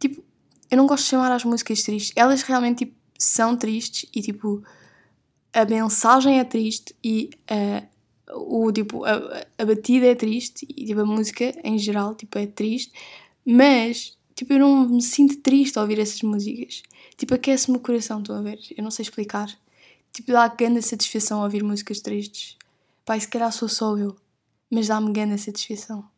tipo, 0.00 0.24
eu 0.70 0.78
não 0.78 0.86
gosto 0.86 1.04
de 1.04 1.10
chamar 1.10 1.30
as 1.30 1.44
músicas 1.44 1.82
tristes. 1.82 2.14
Elas 2.16 2.40
realmente 2.40 2.86
tipo, 2.86 2.96
são 3.18 3.54
tristes 3.54 4.08
e 4.16 4.22
tipo. 4.22 4.64
a 5.52 5.66
mensagem 5.66 6.38
é 6.38 6.44
triste 6.44 6.96
e 7.04 7.28
o, 8.32 8.72
tipo, 8.72 9.04
a, 9.04 9.44
a 9.58 9.66
batida 9.66 10.06
é 10.06 10.14
triste 10.14 10.66
e 10.74 10.86
tipo, 10.86 11.02
a 11.02 11.04
música 11.04 11.54
em 11.62 11.78
geral 11.78 12.14
tipo, 12.14 12.38
é 12.38 12.46
triste 12.46 12.94
Mas, 13.44 14.16
tipo, 14.34 14.54
eu 14.54 14.58
não 14.58 14.88
me 14.88 15.02
sinto 15.02 15.36
triste 15.42 15.78
ao 15.78 15.82
ouvir 15.82 15.98
essas 15.98 16.22
músicas. 16.22 16.82
Tipo, 17.16 17.34
aquece-me 17.34 17.76
o 17.76 17.80
coração, 17.80 18.20
estão 18.20 18.36
a 18.36 18.42
ver? 18.42 18.58
Eu 18.76 18.82
não 18.82 18.90
sei 18.90 19.04
explicar. 19.04 19.48
Tipo, 20.12 20.32
dá 20.32 20.48
grande 20.48 20.82
satisfação 20.82 21.42
ouvir 21.42 21.62
músicas 21.62 22.00
tristes. 22.00 22.56
Pai, 23.04 23.20
se 23.20 23.28
calhar 23.28 23.52
sou 23.52 23.68
só 23.68 23.96
eu, 23.96 24.16
mas 24.70 24.88
dá-me 24.88 25.12
grande 25.12 25.38
satisfação. 25.38 26.08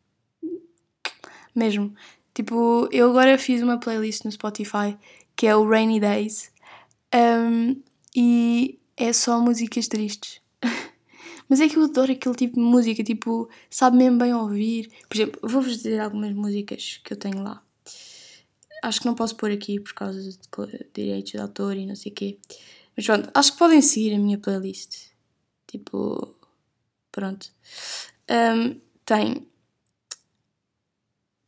Mesmo. 1.55 1.93
Tipo, 2.33 2.87
eu 2.91 3.09
agora 3.09 3.37
fiz 3.37 3.61
uma 3.61 3.79
playlist 3.79 4.23
no 4.23 4.31
Spotify 4.31 4.97
que 5.37 5.45
é 5.45 5.55
o 5.55 5.69
Rainy 5.69 5.99
Days 5.99 6.51
um, 7.13 7.81
e 8.15 8.79
é 8.97 9.13
só 9.13 9.39
músicas 9.39 9.87
tristes. 9.87 10.41
Mas 11.47 11.61
é 11.61 11.69
que 11.69 11.77
eu 11.77 11.83
adoro 11.83 12.11
aquele 12.11 12.35
tipo 12.35 12.55
de 12.55 12.61
música, 12.61 13.03
tipo, 13.03 13.47
sabe 13.69 13.97
mesmo 13.97 14.17
bem 14.17 14.33
ouvir. 14.33 14.89
Por 15.07 15.15
exemplo, 15.15 15.39
vou-vos 15.43 15.77
dizer 15.77 15.99
algumas 15.99 16.33
músicas 16.33 16.99
que 17.03 17.13
eu 17.13 17.17
tenho 17.17 17.41
lá. 17.41 17.63
Acho 18.87 19.01
que 19.01 19.05
não 19.05 19.15
posso 19.15 19.35
pôr 19.35 19.51
aqui 19.51 19.79
por 19.81 19.93
causa 19.93 20.21
de 20.21 20.37
direitos 20.93 21.33
de 21.33 21.39
autor 21.39 21.75
e 21.75 21.85
não 21.85 21.95
sei 21.95 22.11
o 22.11 22.15
quê. 22.15 22.37
Mas 22.95 23.05
pronto, 23.05 23.29
acho 23.33 23.51
que 23.51 23.59
podem 23.59 23.81
seguir 23.81 24.15
a 24.15 24.17
minha 24.17 24.37
playlist. 24.37 25.09
Tipo, 25.67 26.33
pronto. 27.11 27.51
Um, 28.29 28.79
tem. 29.05 29.45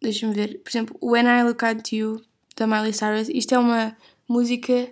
Deixa-me 0.02 0.34
ver. 0.34 0.60
Por 0.60 0.70
exemplo, 0.70 0.98
When 1.02 1.28
I 1.28 1.44
Look 1.44 1.64
at 1.64 1.94
You, 1.94 2.22
da 2.58 2.68
Miley 2.68 2.94
Cyrus. 2.94 3.30
Isto 3.30 3.56
é 3.56 3.58
uma 3.58 3.98
música 4.28 4.92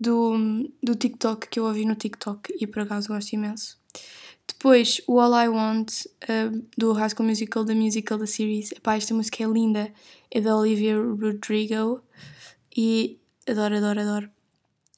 do, 0.00 0.68
do 0.82 0.96
TikTok 0.96 1.48
que 1.48 1.60
eu 1.60 1.66
ouvi 1.66 1.84
no 1.84 1.94
TikTok 1.94 2.52
e 2.60 2.66
por 2.66 2.82
acaso 2.82 3.08
gosto 3.08 3.32
imenso. 3.32 3.78
Depois, 4.48 5.00
o 5.06 5.18
All 5.20 5.34
I 5.44 5.48
Want, 5.48 6.06
uh, 6.24 6.64
do 6.76 6.92
High 6.92 7.10
School 7.10 7.26
Musical, 7.26 7.64
da 7.64 7.74
musical 7.74 8.18
da 8.18 8.26
series. 8.26 8.72
Epá, 8.72 8.96
esta 8.96 9.12
música 9.12 9.42
é 9.42 9.46
linda. 9.46 9.92
É 10.30 10.40
da 10.40 10.56
Olivia 10.56 10.96
Rodrigo. 10.96 12.02
E 12.76 13.18
adoro, 13.48 13.76
adoro, 13.76 14.00
adoro. 14.00 14.30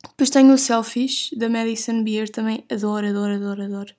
Depois 0.08 0.30
tenho 0.30 0.52
o 0.52 0.58
Selfish, 0.58 1.34
da 1.36 1.48
Madison 1.48 2.02
Beer. 2.04 2.28
Também 2.28 2.64
adoro, 2.70 3.06
adoro, 3.08 3.34
adoro, 3.34 3.62
adoro. 3.62 3.94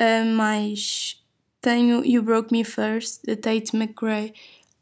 Uh, 0.00 0.26
mais 0.36 1.22
tenho 1.60 2.04
You 2.04 2.22
Broke 2.22 2.52
Me 2.52 2.64
First, 2.64 3.24
da 3.26 3.34
Tate 3.34 3.74
McRae. 3.76 4.32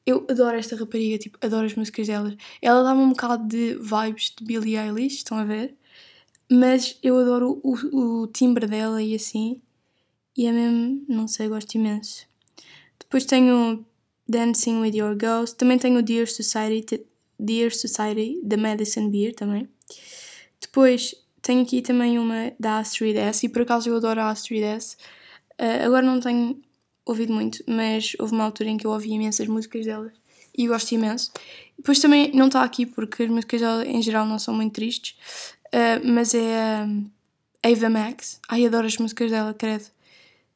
Eu 0.06 0.26
adoro 0.28 0.56
esta 0.56 0.76
rapariga, 0.76 1.16
tipo, 1.16 1.38
adoro 1.40 1.64
as 1.64 1.74
músicas 1.74 2.06
dela. 2.06 2.36
Ela 2.60 2.82
dá-me 2.82 3.00
um 3.00 3.08
bocado 3.08 3.48
de 3.48 3.74
vibes 3.76 4.34
de 4.36 4.44
Billie 4.44 4.76
Eilish, 4.76 5.16
estão 5.16 5.38
a 5.38 5.44
ver? 5.44 5.74
Mas 6.54 6.96
eu 7.02 7.18
adoro 7.18 7.60
o, 7.64 8.22
o 8.22 8.26
timbre 8.28 8.66
dela 8.66 9.02
e 9.02 9.14
assim. 9.14 9.60
E 10.36 10.46
é 10.46 10.52
mesmo, 10.52 11.04
não 11.08 11.26
sei, 11.26 11.48
gosto 11.48 11.74
imenso. 11.74 12.26
Depois 12.98 13.24
tenho 13.24 13.84
Dancing 14.28 14.80
with 14.80 14.96
Your 14.96 15.16
Ghost. 15.16 15.56
Também 15.56 15.78
tenho 15.78 16.00
Dear 16.00 16.28
Society, 16.28 17.04
Dear 17.38 17.72
Society 17.72 18.40
da 18.44 18.56
Madison 18.56 19.10
Beer 19.10 19.34
também. 19.34 19.68
Depois 20.60 21.14
tenho 21.42 21.62
aqui 21.62 21.82
também 21.82 22.18
uma 22.18 22.52
da 22.58 22.78
Astrid 22.78 23.16
S. 23.16 23.46
E 23.46 23.48
por 23.48 23.62
acaso 23.62 23.88
eu 23.88 23.96
adoro 23.96 24.20
a 24.20 24.30
Astrid 24.30 24.62
S. 24.62 24.96
Uh, 25.60 25.84
agora 25.86 26.06
não 26.06 26.20
tenho 26.20 26.60
ouvido 27.04 27.32
muito, 27.32 27.64
mas 27.66 28.12
houve 28.18 28.32
uma 28.32 28.44
altura 28.44 28.70
em 28.70 28.76
que 28.76 28.86
eu 28.86 28.92
ouvi 28.92 29.10
imensas 29.10 29.46
músicas 29.48 29.84
dela 29.84 30.12
e 30.56 30.68
gosto 30.68 30.92
imenso. 30.92 31.32
Depois 31.76 31.98
também 31.98 32.30
não 32.32 32.46
está 32.46 32.62
aqui 32.62 32.86
porque 32.86 33.24
as 33.24 33.28
músicas 33.28 33.60
dela 33.60 33.84
em 33.84 34.00
geral 34.00 34.24
não 34.24 34.38
são 34.38 34.54
muito 34.54 34.74
tristes, 34.74 35.16
Uh, 35.74 35.98
mas 36.04 36.32
é 36.34 36.84
um, 36.84 37.10
Ava 37.60 37.90
Max. 37.90 38.40
Ai, 38.48 38.64
adoro 38.64 38.86
as 38.86 38.96
músicas 38.96 39.28
dela, 39.28 39.52
credo. 39.52 39.86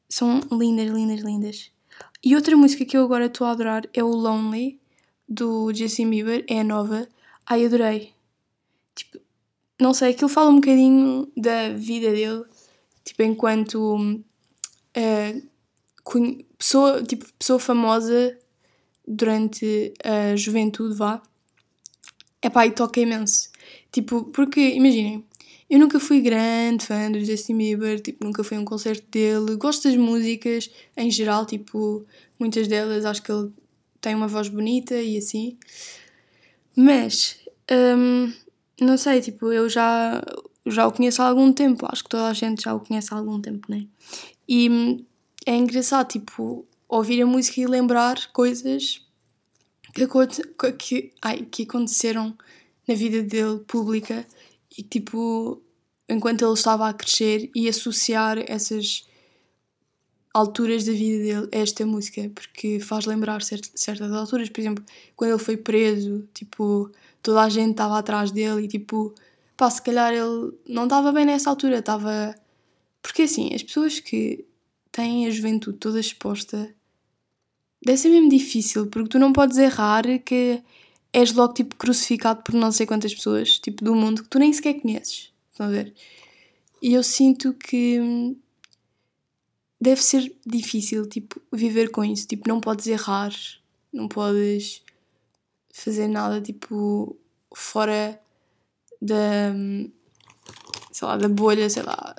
São 0.07 0.39
lindas, 0.49 0.89
lindas, 0.89 1.19
lindas. 1.19 1.71
E 2.23 2.35
outra 2.37 2.55
música 2.55 2.85
que 2.85 2.95
eu 2.95 3.03
agora 3.03 3.25
estou 3.25 3.45
a 3.45 3.51
adorar 3.51 3.83
é 3.93 4.01
o 4.01 4.07
Lonely, 4.07 4.79
do 5.27 5.73
Justin 5.73 6.09
Bieber. 6.09 6.45
É 6.47 6.61
a 6.61 6.63
nova. 6.63 7.05
Ai, 7.45 7.65
adorei. 7.65 8.13
Tipo, 8.95 9.19
não 9.77 9.93
sei, 9.93 10.11
aquilo 10.11 10.29
fala 10.29 10.51
um 10.51 10.55
bocadinho 10.55 11.29
da 11.35 11.73
vida 11.73 12.11
dele. 12.11 12.45
Tipo, 13.03 13.23
enquanto 13.23 13.97
uh, 13.97 15.49
pessoa, 16.57 17.03
tipo, 17.03 17.25
pessoa 17.33 17.59
famosa 17.59 18.37
durante 19.05 19.93
a 20.01 20.33
juventude, 20.37 20.95
vá. 20.95 21.21
Epá, 22.41 22.65
e 22.65 22.71
toca 22.71 23.01
imenso. 23.01 23.49
Tipo, 23.91 24.25
porque, 24.25 24.59
imaginem, 24.75 25.25
eu 25.69 25.79
nunca 25.79 25.99
fui 25.99 26.21
grande 26.21 26.85
fã 26.85 27.11
do 27.11 27.23
Justin 27.23 27.57
Bieber, 27.57 27.99
tipo, 27.99 28.23
nunca 28.25 28.43
fui 28.43 28.57
a 28.57 28.59
um 28.59 28.65
concerto 28.65 29.05
dele. 29.09 29.55
Gosto 29.55 29.87
das 29.87 29.95
músicas 29.95 30.69
em 30.97 31.11
geral, 31.11 31.45
tipo, 31.45 32.05
muitas 32.39 32.67
delas 32.67 33.05
acho 33.05 33.21
que 33.21 33.31
ele 33.31 33.51
tem 34.01 34.15
uma 34.15 34.27
voz 34.27 34.47
bonita 34.47 34.95
e 34.99 35.17
assim. 35.17 35.57
Mas, 36.75 37.39
hum, 37.71 38.33
não 38.81 38.97
sei, 38.97 39.21
tipo, 39.21 39.51
eu 39.51 39.69
já, 39.69 40.23
já 40.65 40.87
o 40.87 40.91
conheço 40.91 41.21
há 41.21 41.27
algum 41.27 41.51
tempo, 41.51 41.85
acho 41.89 42.03
que 42.03 42.09
toda 42.09 42.27
a 42.27 42.33
gente 42.33 42.63
já 42.63 42.73
o 42.73 42.79
conhece 42.79 43.13
há 43.13 43.17
algum 43.17 43.39
tempo, 43.41 43.69
né? 43.69 43.85
E 44.47 45.05
é 45.45 45.55
engraçado, 45.55 46.07
tipo, 46.07 46.65
ouvir 46.87 47.21
a 47.21 47.25
música 47.25 47.61
e 47.61 47.67
lembrar 47.67 48.31
coisas 48.31 49.05
que, 49.93 50.07
que, 50.73 51.11
ai, 51.21 51.45
que 51.51 51.63
aconteceram 51.63 52.35
na 52.89 52.95
vida 52.95 53.21
dele 53.21 53.59
pública 53.67 54.25
e 54.75 54.81
tipo 54.81 55.61
enquanto 56.09 56.43
ele 56.43 56.53
estava 56.53 56.89
a 56.89 56.93
crescer 56.93 57.51
e 57.53 57.69
associar 57.69 58.39
essas 58.47 59.07
alturas 60.33 60.85
da 60.85 60.91
vida 60.91 61.23
dele 61.23 61.49
a 61.53 61.57
esta 61.59 61.85
música 61.85 62.31
porque 62.33 62.79
faz 62.79 63.05
lembrar 63.05 63.43
certas 63.43 64.11
alturas. 64.11 64.49
Por 64.49 64.59
exemplo 64.59 64.83
quando 65.15 65.29
ele 65.29 65.39
foi 65.39 65.55
preso 65.55 66.27
tipo 66.33 66.91
toda 67.21 67.43
a 67.43 67.49
gente 67.49 67.71
estava 67.71 67.99
atrás 67.99 68.31
dele 68.31 68.63
e 68.63 68.67
tipo 68.67 69.13
pá, 69.55 69.69
se 69.69 69.83
calhar 69.83 70.11
ele 70.11 70.51
não 70.67 70.85
estava 70.85 71.11
bem 71.11 71.25
nessa 71.25 71.51
altura 71.51 71.77
estava 71.77 72.33
porque 73.03 73.21
assim 73.21 73.53
as 73.53 73.61
pessoas 73.61 73.99
que 73.99 74.45
têm 74.91 75.27
a 75.27 75.29
juventude 75.29 75.77
toda 75.77 75.99
exposta 75.99 76.73
deve 77.85 77.97
ser 77.99 78.09
mesmo 78.09 78.29
difícil 78.29 78.87
porque 78.87 79.09
tu 79.09 79.19
não 79.19 79.31
podes 79.31 79.59
errar 79.59 80.05
que 80.25 80.63
és 81.11 81.33
logo 81.33 81.53
tipo 81.53 81.75
crucificado 81.75 82.43
por 82.43 82.53
não 82.53 82.71
sei 82.71 82.85
quantas 82.85 83.13
pessoas, 83.13 83.59
tipo 83.59 83.83
do 83.83 83.95
mundo, 83.95 84.23
que 84.23 84.29
tu 84.29 84.39
nem 84.39 84.53
sequer 84.53 84.79
conheces. 84.79 85.31
Estão 85.51 85.67
a 85.67 85.69
ver? 85.69 85.93
E 86.81 86.93
eu 86.93 87.03
sinto 87.03 87.53
que 87.53 87.99
hum, 87.99 88.35
deve 89.81 90.01
ser 90.01 90.33
difícil, 90.45 91.07
tipo, 91.07 91.41
viver 91.51 91.89
com 91.91 92.03
isso. 92.03 92.27
Tipo, 92.27 92.47
não 92.47 92.61
podes 92.61 92.87
errar, 92.87 93.33
não 93.91 94.07
podes 94.07 94.81
fazer 95.73 96.07
nada, 96.07 96.41
tipo, 96.41 97.17
fora 97.53 98.19
da, 99.01 99.51
hum, 99.53 99.91
sei 100.91 101.07
lá, 101.07 101.17
da 101.17 101.29
bolha, 101.29 101.69
sei 101.69 101.83
lá, 101.83 102.15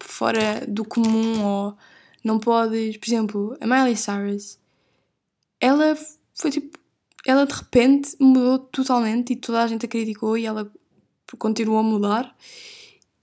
fora 0.00 0.66
do 0.66 0.84
comum 0.84 1.42
ou 1.44 1.76
não 2.22 2.38
podes, 2.38 2.96
por 2.96 3.06
exemplo, 3.06 3.56
a 3.60 3.66
Miley 3.66 3.96
Cyrus, 3.96 4.58
ela 5.60 5.96
foi 6.34 6.50
tipo 6.50 6.78
ela 7.26 7.46
de 7.46 7.54
repente 7.54 8.16
mudou 8.20 8.58
totalmente 8.58 9.32
e 9.32 9.36
toda 9.36 9.62
a 9.62 9.66
gente 9.66 9.86
a 9.86 9.88
criticou 9.88 10.36
e 10.36 10.46
ela 10.46 10.70
continuou 11.38 11.78
a 11.78 11.82
mudar. 11.82 12.36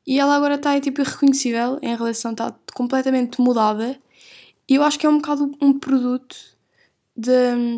E 0.06 0.20
ela 0.20 0.36
agora 0.36 0.56
está 0.56 0.80
tipo 0.80 1.02
irreconhecível 1.02 1.78
em 1.82 1.96
relação, 1.96 2.32
está 2.32 2.56
completamente 2.74 3.40
mudada. 3.40 4.00
E 4.68 4.76
eu 4.76 4.84
acho 4.84 4.98
que 4.98 5.06
é 5.06 5.10
um 5.10 5.18
bocado 5.18 5.52
um 5.62 5.78
produto 5.78 6.36
de, 7.16 7.78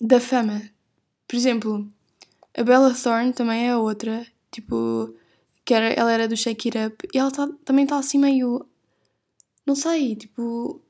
da 0.00 0.20
fama. 0.20 0.62
Por 1.26 1.36
exemplo, 1.36 1.90
a 2.56 2.62
Bella 2.62 2.94
Thorne 2.94 3.32
também 3.32 3.68
é 3.68 3.76
outra, 3.76 4.26
tipo, 4.50 5.14
que 5.64 5.72
era, 5.72 5.86
ela 5.88 6.12
era 6.12 6.28
do 6.28 6.36
Shake 6.36 6.68
It 6.68 6.78
Up 6.86 7.08
e 7.12 7.18
ela 7.18 7.30
tá, 7.30 7.48
também 7.64 7.84
está 7.84 7.98
assim 7.98 8.18
meio. 8.18 8.66
Não 9.66 9.74
sei, 9.74 10.14
tipo. 10.16 10.80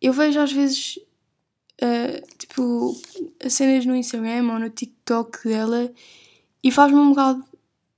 Eu 0.00 0.14
vejo 0.14 0.40
às 0.40 0.50
vezes 0.50 0.98
uh, 1.82 2.36
tipo, 2.38 2.96
cenas 3.48 3.86
no 3.86 3.96
Instagram 3.96 4.52
ou 4.52 4.58
no 4.58 4.70
TikTok 4.70 5.48
dela 5.48 5.92
e 6.62 6.70
faz-me 6.70 6.98
um 6.98 7.10
bocado 7.10 7.44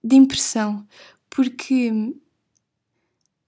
de 0.03 0.17
impressão, 0.17 0.87
porque 1.29 1.93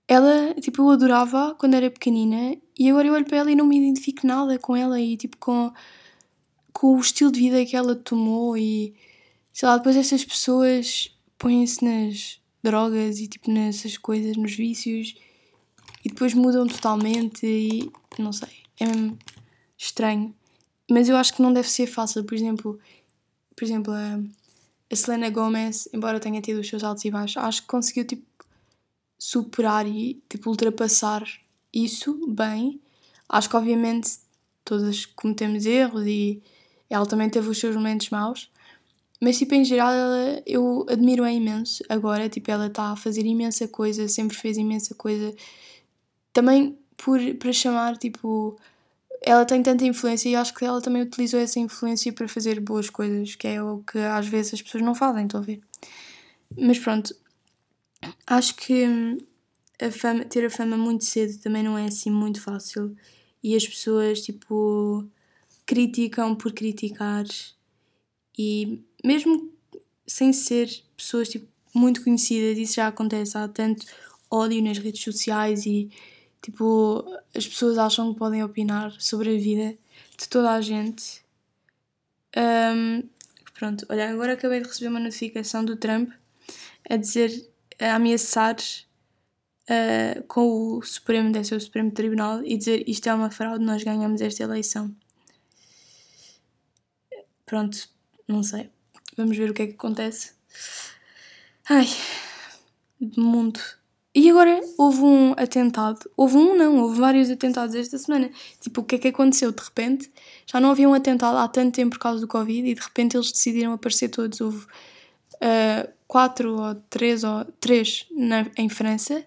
ela, 0.06 0.54
tipo, 0.60 0.82
eu 0.82 0.90
adorava 0.90 1.54
quando 1.58 1.74
era 1.74 1.90
pequenina 1.90 2.56
e 2.78 2.90
agora 2.90 3.08
eu 3.08 3.14
olho 3.14 3.24
para 3.24 3.38
ela 3.38 3.50
e 3.50 3.54
não 3.54 3.66
me 3.66 3.78
identifico 3.78 4.26
nada 4.26 4.58
com 4.58 4.76
ela 4.76 5.00
e, 5.00 5.16
tipo, 5.16 5.36
com, 5.38 5.72
com 6.72 6.96
o 6.96 7.00
estilo 7.00 7.32
de 7.32 7.40
vida 7.40 7.64
que 7.64 7.76
ela 7.76 7.94
tomou 7.94 8.56
e, 8.56 8.94
sei 9.52 9.68
lá, 9.68 9.76
depois 9.76 9.96
essas 9.96 10.24
pessoas 10.24 11.10
põem-se 11.38 11.84
nas 11.84 12.40
drogas 12.62 13.18
e, 13.18 13.28
tipo, 13.28 13.50
nessas 13.50 13.96
coisas, 13.96 14.36
nos 14.36 14.54
vícios 14.54 15.14
e 16.04 16.08
depois 16.08 16.34
mudam 16.34 16.66
totalmente 16.66 17.46
e, 17.46 17.90
não 18.18 18.32
sei, 18.32 18.48
é 18.78 18.86
mesmo 18.86 19.18
estranho. 19.84 20.34
Mas 20.90 21.08
eu 21.08 21.16
acho 21.16 21.34
que 21.34 21.42
não 21.42 21.52
deve 21.52 21.68
ser 21.68 21.86
fácil. 21.86 22.24
Por 22.24 22.34
exemplo, 22.34 22.78
por 23.54 23.64
exemplo 23.64 23.92
a, 23.92 24.20
Selena 24.94 25.28
Gomez, 25.30 25.88
embora 25.92 26.20
tenha 26.20 26.40
tido 26.40 26.60
os 26.60 26.68
seus 26.68 26.84
altos 26.84 27.04
e 27.04 27.10
baixos, 27.10 27.36
acho 27.36 27.62
que 27.62 27.68
conseguiu 27.68 28.04
tipo, 28.04 28.22
superar 29.18 29.86
e 29.86 30.22
tipo, 30.28 30.50
ultrapassar 30.50 31.24
isso 31.72 32.26
bem. 32.28 32.80
Acho 33.28 33.50
que 33.50 33.56
obviamente 33.56 34.18
todas 34.64 35.04
cometemos 35.06 35.66
erros 35.66 36.06
e 36.06 36.40
ela 36.88 37.06
também 37.06 37.28
teve 37.28 37.48
os 37.48 37.58
seus 37.58 37.74
momentos 37.74 38.08
maus, 38.10 38.48
mas 39.20 39.38
tipo, 39.38 39.54
em 39.54 39.64
geral, 39.64 39.92
ela, 39.92 40.42
eu 40.46 40.86
admiro-a 40.88 41.32
imenso 41.32 41.82
agora, 41.88 42.28
tipo, 42.28 42.50
ela 42.50 42.66
está 42.66 42.90
a 42.92 42.96
fazer 42.96 43.24
imensa 43.24 43.66
coisa, 43.66 44.06
sempre 44.06 44.36
fez 44.36 44.56
imensa 44.56 44.94
coisa, 44.94 45.34
também 46.32 46.78
por, 46.96 47.18
para 47.36 47.52
chamar, 47.52 47.96
tipo, 47.96 48.56
ela 49.26 49.44
tem 49.46 49.62
tanta 49.62 49.84
influência 49.84 50.28
e 50.28 50.36
acho 50.36 50.52
que 50.54 50.64
ela 50.64 50.82
também 50.82 51.02
utilizou 51.02 51.40
essa 51.40 51.58
influência 51.58 52.12
para 52.12 52.28
fazer 52.28 52.60
boas 52.60 52.90
coisas, 52.90 53.34
que 53.34 53.48
é 53.48 53.62
o 53.62 53.78
que 53.78 53.98
às 53.98 54.28
vezes 54.28 54.54
as 54.54 54.62
pessoas 54.62 54.84
não 54.84 54.94
fazem, 54.94 55.24
estão 55.24 55.40
a 55.40 55.42
ver? 55.42 55.60
Mas 56.56 56.78
pronto, 56.78 57.16
acho 58.26 58.54
que 58.54 58.86
hum, 58.86 59.18
a 59.80 59.90
fama, 59.90 60.24
ter 60.26 60.44
a 60.44 60.50
fama 60.50 60.76
muito 60.76 61.04
cedo 61.04 61.38
também 61.38 61.62
não 61.62 61.76
é 61.78 61.86
assim 61.86 62.10
muito 62.10 62.40
fácil 62.40 62.94
e 63.42 63.56
as 63.56 63.66
pessoas 63.66 64.20
tipo 64.20 65.08
criticam 65.64 66.34
por 66.36 66.52
criticar 66.52 67.24
e 68.38 68.82
mesmo 69.02 69.50
sem 70.06 70.34
ser 70.34 70.68
pessoas 70.94 71.30
tipo, 71.30 71.46
muito 71.74 72.04
conhecidas, 72.04 72.58
isso 72.58 72.74
já 72.74 72.88
acontece, 72.88 73.38
há 73.38 73.48
tanto 73.48 73.86
ódio 74.30 74.62
nas 74.62 74.76
redes 74.76 75.02
sociais 75.02 75.64
e 75.64 75.90
tipo 76.44 77.04
as 77.34 77.46
pessoas 77.48 77.78
acham 77.78 78.12
que 78.12 78.18
podem 78.18 78.44
opinar 78.44 78.92
sobre 79.00 79.34
a 79.34 79.38
vida 79.38 79.76
de 80.18 80.28
toda 80.28 80.52
a 80.52 80.60
gente. 80.60 81.24
Um, 82.36 83.02
pronto, 83.54 83.86
olha, 83.88 84.10
agora 84.10 84.34
acabei 84.34 84.60
de 84.60 84.68
receber 84.68 84.88
uma 84.88 85.00
notificação 85.00 85.64
do 85.64 85.76
Trump 85.76 86.10
a 86.88 86.96
dizer, 86.96 87.50
a 87.80 87.94
ameaçar 87.94 88.56
uh, 89.70 90.22
com 90.24 90.76
o 90.76 90.82
Supremo, 90.82 91.32
deve 91.32 91.46
ser 91.46 91.54
o 91.54 91.60
Supremo 91.60 91.90
Tribunal, 91.90 92.44
e 92.44 92.58
dizer 92.58 92.86
isto 92.86 93.08
é 93.08 93.14
uma 93.14 93.30
fraude, 93.30 93.64
nós 93.64 93.82
ganhamos 93.82 94.20
esta 94.20 94.42
eleição. 94.42 94.94
Pronto, 97.46 97.88
não 98.28 98.42
sei. 98.42 98.70
Vamos 99.16 99.36
ver 99.36 99.50
o 99.50 99.54
que 99.54 99.62
é 99.62 99.66
que 99.68 99.74
acontece. 99.74 100.32
Ai, 101.70 101.86
mundo. 103.16 103.60
E 104.14 104.30
agora 104.30 104.60
houve 104.78 105.00
um 105.02 105.32
atentado. 105.32 106.08
Houve 106.16 106.36
um, 106.36 106.56
não, 106.56 106.78
houve 106.78 107.00
vários 107.00 107.28
atentados 107.28 107.74
esta 107.74 107.98
semana. 107.98 108.30
Tipo, 108.60 108.80
o 108.80 108.84
que 108.84 108.94
é 108.94 108.98
que 108.98 109.08
aconteceu? 109.08 109.50
De 109.50 109.60
repente, 109.60 110.10
já 110.46 110.60
não 110.60 110.70
havia 110.70 110.88
um 110.88 110.94
atentado 110.94 111.36
há 111.36 111.48
tanto 111.48 111.74
tempo 111.74 111.96
por 111.96 112.02
causa 112.02 112.20
do 112.20 112.28
Covid 112.28 112.70
e 112.70 112.74
de 112.74 112.80
repente 112.80 113.16
eles 113.16 113.32
decidiram 113.32 113.72
aparecer 113.72 114.08
todos. 114.08 114.40
Houve 114.40 114.64
uh, 114.64 115.92
quatro 116.06 116.60
ou 116.60 116.74
três 116.88 117.24
ou 117.24 117.44
três 117.58 118.06
na, 118.12 118.46
em 118.56 118.68
França 118.68 119.24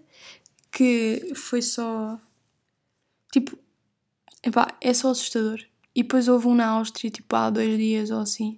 que 0.72 1.34
foi 1.36 1.62
só. 1.62 2.18
Tipo, 3.32 3.58
epá, 4.42 4.78
é 4.80 4.94
só 4.94 5.10
assustador. 5.10 5.60
E 5.94 6.04
depois 6.04 6.30
houve 6.30 6.48
um 6.48 6.56
na 6.56 6.68
Áustria, 6.68 7.12
tipo, 7.12 7.36
há 7.36 7.50
dois 7.50 7.78
dias 7.78 8.10
ou 8.10 8.20
assim. 8.22 8.58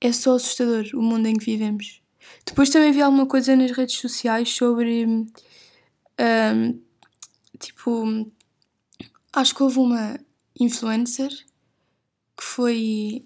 É 0.00 0.12
só 0.12 0.36
assustador 0.36 0.84
o 0.94 1.02
mundo 1.02 1.26
em 1.26 1.34
que 1.34 1.44
vivemos. 1.46 2.03
Depois 2.46 2.70
também 2.70 2.92
vi 2.92 3.02
alguma 3.02 3.26
coisa 3.26 3.56
nas 3.56 3.70
redes 3.70 3.96
sociais 3.96 4.48
sobre. 4.50 5.06
Um, 5.06 6.80
tipo. 7.58 8.30
Acho 9.32 9.54
que 9.54 9.62
houve 9.62 9.78
uma 9.80 10.18
influencer 10.58 11.30
que 12.36 12.44
foi 12.44 13.24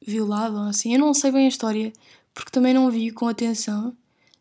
violada 0.00 0.56
ou 0.56 0.68
assim. 0.68 0.92
Eu 0.92 1.00
não 1.00 1.12
sei 1.14 1.32
bem 1.32 1.46
a 1.46 1.48
história, 1.48 1.92
porque 2.34 2.50
também 2.50 2.72
não 2.72 2.90
vi 2.90 3.10
com 3.10 3.26
atenção, 3.26 3.96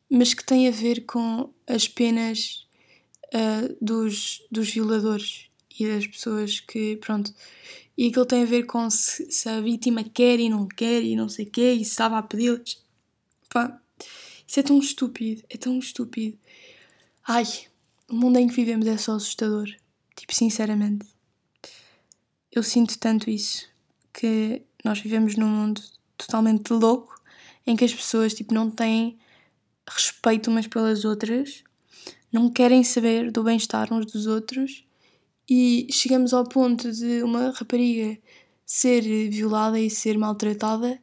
mas 0.10 0.34
que 0.34 0.46
tem 0.46 0.68
a 0.68 0.72
ver 0.72 1.06
com 1.06 1.50
as 1.68 1.88
penas 1.88 2.68
uh, 3.34 3.76
dos, 3.82 4.44
dos 4.52 4.70
violadores 4.70 5.50
e 5.80 5.88
das 5.88 6.08
pessoas 6.08 6.60
que, 6.60 6.98
pronto. 6.98 7.34
E 7.98 8.08
aquilo 8.08 8.26
tem 8.26 8.44
a 8.44 8.46
ver 8.46 8.64
com 8.64 8.90
se, 8.90 9.32
se 9.32 9.50
a 9.50 9.60
vítima 9.60 10.04
quer 10.04 10.40
e 10.40 10.50
não 10.50 10.68
quer 10.68 11.02
e 11.02 11.16
não 11.16 11.28
sei 11.28 11.46
o 11.46 11.50
quê, 11.50 11.74
e 11.74 11.84
se 11.84 11.92
estava 11.92 12.18
a 12.18 12.24
pedir. 12.24 12.62
Pá, 13.50 13.80
isso 14.48 14.60
é 14.60 14.64
tão 14.64 14.80
estúpido, 14.80 15.44
é 15.50 15.58
tão 15.58 15.78
estúpido. 15.78 16.38
Ai, 17.28 17.46
o 18.10 18.16
mundo 18.16 18.40
em 18.40 18.48
que 18.48 18.56
vivemos 18.56 18.88
é 18.88 18.98
só 18.98 19.14
assustador. 19.14 19.68
Tipo, 20.16 20.34
sinceramente. 20.34 21.06
Eu 22.52 22.64
sinto 22.64 22.98
tanto 22.98 23.30
isso. 23.30 23.68
Que 24.14 24.64
nós 24.84 25.00
vivemos 25.00 25.36
num 25.36 25.48
mundo 25.48 25.82
totalmente 26.18 26.72
louco 26.72 27.20
em 27.66 27.76
que 27.76 27.84
as 27.84 27.94
pessoas 27.94 28.34
tipo, 28.34 28.54
não 28.54 28.72
têm 28.72 29.20
respeito 29.86 30.50
umas 30.50 30.66
pelas 30.66 31.06
outras 31.06 31.64
não 32.32 32.50
querem 32.50 32.84
saber 32.84 33.32
do 33.32 33.44
bem-estar 33.44 33.92
uns 33.94 34.06
dos 34.06 34.28
outros 34.28 34.84
e 35.50 35.88
chegamos 35.92 36.34
ao 36.34 36.44
ponto 36.44 36.92
de 36.92 37.24
uma 37.24 37.52
rapariga 37.52 38.18
ser 38.66 39.02
violada 39.30 39.80
e 39.80 39.90
ser 39.90 40.18
maltratada 40.18 41.00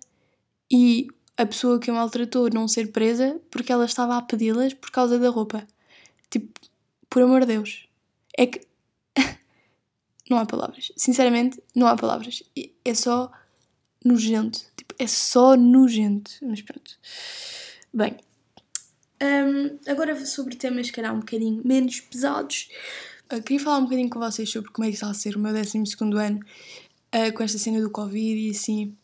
e 0.71 1.09
a 1.37 1.47
pessoa 1.47 1.79
que 1.79 1.91
a 1.91 1.95
maltratou 1.95 2.49
não 2.51 2.69
ser 2.69 2.93
presa 2.93 3.41
porque 3.51 3.73
ela 3.73 3.85
estava 3.85 4.17
a 4.17 4.23
pedi-las 4.23 4.75
por 4.75 4.91
causa 4.91 5.19
da 5.19 5.29
roupa. 5.29 5.67
Tipo, 6.31 6.61
por 7.11 7.23
amor 7.23 7.41
de 7.41 7.47
Deus. 7.47 7.89
É 8.37 8.47
que. 8.47 8.61
não 10.31 10.39
há 10.39 10.47
palavras. 10.47 10.93
Sinceramente, 10.97 11.63
não 11.75 11.87
há 11.87 11.97
palavras. 11.97 12.43
É 12.85 12.95
só 12.95 13.31
nojento. 14.05 14.61
Tipo, 14.77 14.95
é 14.99 15.07
só 15.07 15.57
nojento. 15.57 16.31
Mas 16.43 16.63
pronto. 16.63 16.99
Bem, 17.93 18.17
um, 19.23 19.79
agora 19.91 20.25
sobre 20.27 20.57
temas, 20.57 20.89
que 20.91 20.97
calhar, 20.97 21.15
um 21.15 21.21
bocadinho 21.21 21.63
menos 21.65 22.01
pesados. 22.01 22.69
Queria 23.45 23.61
falar 23.61 23.79
um 23.79 23.85
bocadinho 23.85 24.11
com 24.11 24.19
vocês 24.19 24.51
sobre 24.51 24.71
como 24.71 24.85
é 24.85 24.89
que 24.89 24.95
está 24.95 25.09
a 25.09 25.15
ser 25.15 25.37
o 25.37 25.39
meu 25.39 25.53
12 25.53 25.79
ano 26.21 26.41
uh, 27.15 27.33
com 27.33 27.43
esta 27.43 27.59
cena 27.59 27.81
do 27.81 27.91
Covid 27.91 28.49
e 28.49 28.51
assim. 28.51 28.97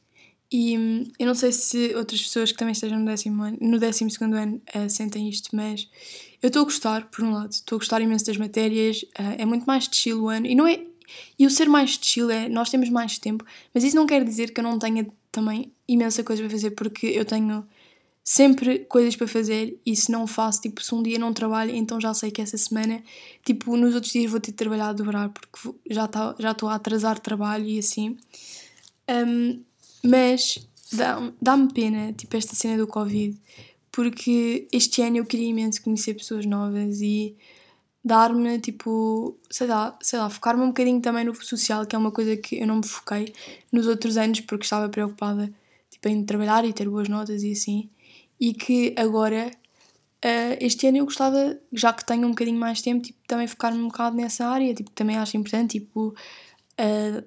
E 0.53 1.13
eu 1.19 1.27
não 1.27 1.35
sei 1.35 1.53
se 1.53 1.95
outras 1.95 2.23
pessoas 2.23 2.51
que 2.51 2.59
também 2.59 2.73
estejam 2.73 2.99
no 2.99 3.05
décimo, 3.05 3.43
ano, 3.45 3.59
no 3.61 3.79
décimo 3.79 4.11
segundo 4.11 4.35
ano 4.35 4.61
uh, 4.75 4.91
sentem 4.91 5.29
isto, 5.29 5.55
mas 5.55 5.89
eu 6.43 6.49
estou 6.49 6.63
a 6.63 6.65
gostar, 6.65 7.09
por 7.09 7.25
um 7.25 7.33
lado, 7.33 7.53
estou 7.53 7.77
a 7.77 7.79
gostar 7.79 8.01
imenso 8.01 8.27
das 8.27 8.37
matérias, 8.37 9.03
uh, 9.03 9.37
é 9.39 9.47
muito 9.47 9.65
mais 9.65 9.89
chill 9.91 10.25
o 10.25 10.29
ano, 10.29 10.47
e 10.47 10.55
não 10.57 10.67
é. 10.67 10.85
E 11.39 11.47
o 11.47 11.51
ser 11.51 11.69
mais 11.69 11.99
chill 12.01 12.31
é. 12.31 12.49
Nós 12.49 12.71
temos 12.71 12.89
mais 12.89 13.19
tempo, 13.19 13.45
mas 13.73 13.85
isso 13.85 13.95
não 13.97 14.07
quer 14.07 14.25
dizer 14.25 14.53
que 14.53 14.61
eu 14.61 14.65
não 14.65 14.79
tenha 14.79 15.07
também 15.31 15.73
imensa 15.87 16.25
coisa 16.25 16.43
para 16.43 16.51
fazer, 16.51 16.71
porque 16.73 17.07
eu 17.07 17.25
tenho 17.25 17.65
sempre 18.25 18.81
coisas 18.81 19.17
para 19.17 19.27
fazer 19.27 19.81
e 19.85 19.97
se 19.97 20.11
não 20.13 20.27
faço, 20.27 20.61
tipo, 20.61 20.83
se 20.83 20.95
um 20.95 21.03
dia 21.03 21.19
não 21.19 21.33
trabalho, 21.33 21.75
então 21.75 22.01
já 22.01 22.13
sei 22.15 22.31
que 22.31 22.41
essa 22.41 22.57
semana, 22.57 23.03
tipo, 23.45 23.77
nos 23.77 23.95
outros 23.95 24.13
dias 24.13 24.31
vou 24.31 24.41
ter 24.41 24.51
de 24.53 24.57
trabalhar 24.57 24.89
a 24.89 24.93
dobrar 24.93 25.31
porque 25.31 25.77
já 25.89 26.05
estou 26.05 26.35
já 26.39 26.51
a 26.51 26.75
atrasar 26.75 27.19
trabalho 27.19 27.65
e 27.67 27.79
assim. 27.79 28.17
Um, 29.09 29.61
mas 30.03 30.67
dá-me 30.93 31.33
dá 31.41 31.57
pena, 31.73 32.13
tipo, 32.13 32.37
esta 32.37 32.55
cena 32.55 32.77
do 32.77 32.87
Covid, 32.87 33.39
porque 33.93 34.69
este 34.73 35.03
ano 35.03 35.19
eu 35.19 35.27
queria 35.27 35.49
imenso 35.49 35.83
conhecer 35.83 36.15
pessoas 36.15 36.47
novas 36.47 37.01
e 37.01 37.37
dar-me, 38.05 38.59
tipo, 38.59 39.39
sei 39.51 39.67
lá, 39.67 39.97
sei 40.01 40.19
lá, 40.19 40.31
focar-me 40.31 40.63
um 40.63 40.69
bocadinho 40.69 41.01
também 41.01 41.25
no 41.25 41.35
social, 41.35 41.87
que 41.87 41.95
é 41.95 41.99
uma 41.99 42.11
coisa 42.11 42.37
que 42.37 42.61
eu 42.61 42.67
não 42.67 42.77
me 42.77 42.87
foquei 42.87 43.33
nos 43.71 43.87
outros 43.87 44.17
anos 44.17 44.41
porque 44.41 44.65
estava 44.65 44.89
preocupada, 44.89 45.53
tipo, 45.91 46.09
em 46.09 46.25
trabalhar 46.25 46.65
e 46.65 46.73
ter 46.73 46.89
boas 46.89 47.09
notas 47.09 47.43
e 47.43 47.53
assim 47.53 47.91
e 48.41 48.55
que 48.55 48.95
agora, 48.97 49.51
uh, 50.25 50.57
este 50.61 50.87
ano 50.87 50.99
eu 50.99 51.05
gostava, 51.05 51.59
já 51.73 51.93
que 51.93 52.05
tenho 52.05 52.27
um 52.27 52.31
bocadinho 52.31 52.59
mais 52.59 52.81
tempo, 52.81 53.03
tipo, 53.03 53.19
também 53.29 53.47
focar-me 53.47 53.79
um 53.79 53.89
bocado 53.89 54.17
nessa 54.17 54.47
área, 54.47 54.75
tipo, 54.75 54.91
também 54.93 55.19
acho 55.19 55.37
importante, 55.37 55.79
tipo, 55.79 56.09
uh, 56.81 57.25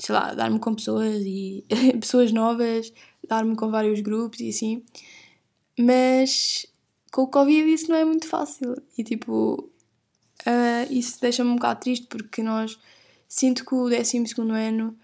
sei 0.00 0.14
lá, 0.14 0.34
dar-me 0.34 0.58
com 0.58 0.74
pessoas 0.74 1.22
e 1.24 1.64
pessoas 2.00 2.32
novas, 2.32 2.92
dar-me 3.28 3.54
com 3.54 3.70
vários 3.70 4.00
grupos 4.00 4.40
e 4.40 4.48
assim, 4.48 4.82
mas 5.78 6.66
com 7.12 7.22
o 7.22 7.28
Covid 7.28 7.72
isso 7.72 7.90
não 7.90 7.96
é 7.96 8.04
muito 8.04 8.26
fácil 8.26 8.76
e 8.96 9.04
tipo, 9.04 9.70
uh, 10.46 10.92
isso 10.92 11.20
deixa-me 11.20 11.50
um 11.50 11.56
bocado 11.56 11.80
triste 11.80 12.06
porque 12.08 12.42
nós 12.42 12.78
sinto 13.28 13.64
que 13.64 13.74
o 13.74 13.88
12 13.88 14.24
ano 14.52 14.96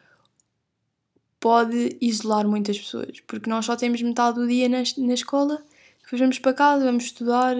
pode 1.39 1.97
isolar 2.01 2.49
muitas 2.49 2.79
pessoas, 2.79 3.21
porque 3.21 3.49
nós 3.49 3.65
só 3.65 3.77
temos 3.77 4.03
metade 4.03 4.41
do 4.41 4.49
dia 4.49 4.69
na, 4.69 4.83
na 4.99 5.15
escola, 5.15 5.63
depois 6.03 6.21
vamos 6.21 6.39
para 6.39 6.53
casa, 6.55 6.85
vamos 6.85 7.05
estudar, 7.05 7.57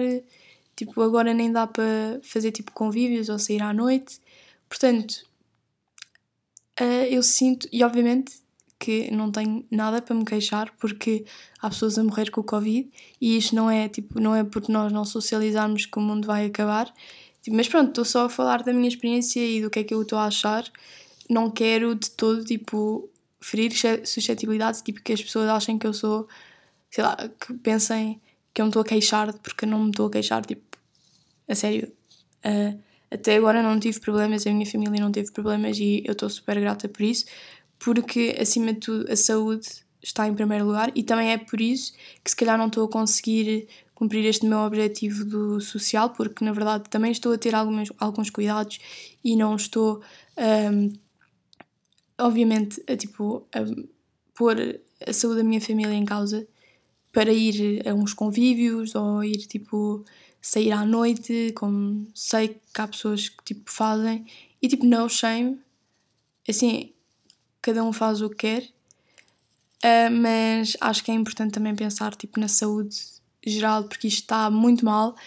tipo, 0.75 1.01
agora 1.01 1.33
nem 1.33 1.51
dá 1.51 1.67
para 1.67 2.19
fazer 2.23 2.51
tipo 2.51 2.71
convívios 2.71 3.29
ou 3.29 3.39
sair 3.39 3.61
à 3.61 3.73
noite. 3.73 4.19
Portanto, 4.69 5.25
uh, 6.79 7.05
eu 7.09 7.21
sinto, 7.23 7.67
e 7.71 7.83
obviamente 7.83 8.47
que 8.79 9.09
não 9.11 9.31
tenho 9.31 9.65
nada 9.71 10.01
para 10.01 10.15
me 10.15 10.23
queixar 10.23 10.71
porque 10.77 11.25
há 11.59 11.69
pessoas 11.69 11.97
a 11.97 12.03
morrer 12.03 12.29
com 12.29 12.41
o 12.41 12.43
Covid 12.43 12.89
e 13.19 13.37
isto 13.37 13.55
não 13.55 13.69
é 13.69 13.89
tipo, 13.89 14.19
não 14.19 14.35
é 14.35 14.43
porque 14.43 14.71
nós 14.71 14.91
não 14.91 15.03
socializarmos 15.03 15.85
que 15.85 15.97
o 15.97 16.01
mundo 16.01 16.27
vai 16.27 16.45
acabar. 16.45 16.93
Tipo, 17.41 17.55
mas 17.55 17.67
pronto, 17.67 17.89
estou 17.89 18.05
só 18.05 18.25
a 18.25 18.29
falar 18.29 18.63
da 18.63 18.73
minha 18.73 18.87
experiência 18.87 19.39
e 19.39 19.61
do 19.61 19.69
que 19.69 19.79
é 19.79 19.83
que 19.83 19.93
eu 19.93 20.01
estou 20.01 20.19
a 20.19 20.25
achar. 20.25 20.63
Não 21.29 21.49
quero 21.49 21.95
de 21.95 22.11
todo 22.11 22.43
tipo 22.43 23.09
ferir 23.41 23.71
suscetibilidades, 24.05 24.81
tipo 24.81 25.01
que 25.01 25.13
as 25.13 25.21
pessoas 25.21 25.49
achem 25.49 25.77
que 25.77 25.87
eu 25.87 25.93
sou, 25.93 26.27
sei 26.91 27.03
lá, 27.03 27.15
que 27.15 27.53
pensem 27.55 28.21
que 28.53 28.61
eu 28.61 28.65
me 28.65 28.69
estou 28.69 28.81
a 28.81 28.85
queixar 28.85 29.33
porque 29.39 29.65
eu 29.65 29.69
não 29.69 29.83
me 29.85 29.89
estou 29.89 30.07
a 30.07 30.11
queixar, 30.11 30.45
tipo, 30.45 30.77
a 31.47 31.55
sério. 31.55 31.91
Uh, 32.45 32.79
até 33.09 33.35
agora 33.37 33.63
não 33.63 33.79
tive 33.79 33.99
problemas, 33.99 34.45
a 34.45 34.51
minha 34.51 34.65
família 34.65 34.99
não 34.99 35.11
teve 35.11 35.31
problemas 35.31 35.77
e 35.79 36.03
eu 36.05 36.13
estou 36.13 36.29
super 36.29 36.59
grata 36.59 36.89
por 36.89 37.03
isso, 37.03 37.25
porque 37.79 38.35
acima 38.39 38.73
de 38.73 38.79
tudo 38.79 39.11
a 39.11 39.15
saúde 39.15 39.67
está 40.01 40.27
em 40.27 40.33
primeiro 40.33 40.65
lugar 40.65 40.91
e 40.95 41.03
também 41.03 41.31
é 41.31 41.37
por 41.37 41.59
isso 41.59 41.93
que 42.23 42.29
se 42.29 42.35
calhar 42.35 42.57
não 42.57 42.67
estou 42.67 42.85
a 42.85 42.89
conseguir 42.89 43.67
cumprir 43.93 44.25
este 44.25 44.45
meu 44.45 44.59
objetivo 44.59 45.25
do 45.25 45.59
social, 45.59 46.11
porque 46.11 46.45
na 46.45 46.51
verdade 46.51 46.89
também 46.89 47.11
estou 47.11 47.33
a 47.33 47.37
ter 47.37 47.55
alguns, 47.55 47.91
alguns 47.97 48.29
cuidados 48.29 48.79
e 49.23 49.35
não 49.35 49.55
estou, 49.55 50.01
um, 50.71 50.93
obviamente, 52.19 52.81
a, 52.87 52.95
tipo, 52.95 53.47
a 53.51 53.59
pôr 54.35 54.79
a 55.05 55.13
saúde 55.13 55.39
da 55.39 55.43
minha 55.43 55.59
família 55.59 55.93
em 55.93 56.05
causa 56.05 56.47
para 57.11 57.33
ir 57.33 57.87
a 57.87 57.93
uns 57.95 58.13
convívios 58.13 58.93
ou 58.93 59.23
ir 59.23 59.47
tipo 59.47 60.05
sair 60.47 60.71
à 60.71 60.85
noite, 60.85 61.51
como 61.57 62.07
sei 62.15 62.47
que 62.73 62.81
há 62.81 62.87
pessoas 62.87 63.27
que 63.27 63.43
tipo 63.43 63.69
fazem. 63.69 64.25
E 64.61 64.69
tipo 64.69 64.85
no 64.85 65.09
shame, 65.09 65.59
assim 66.47 66.93
cada 67.61 67.83
um 67.83 67.91
faz 67.91 68.21
o 68.21 68.29
que 68.29 68.37
quer, 68.37 68.63
uh, 69.83 70.09
mas 70.09 70.77
acho 70.79 71.03
que 71.03 71.11
é 71.11 71.13
importante 71.13 71.51
também 71.51 71.75
pensar 71.75 72.15
tipo 72.15 72.39
na 72.39 72.47
saúde 72.47 72.95
geral 73.45 73.83
porque 73.89 74.07
isto 74.07 74.21
está 74.21 74.49
muito 74.49 74.85
mal. 74.85 75.17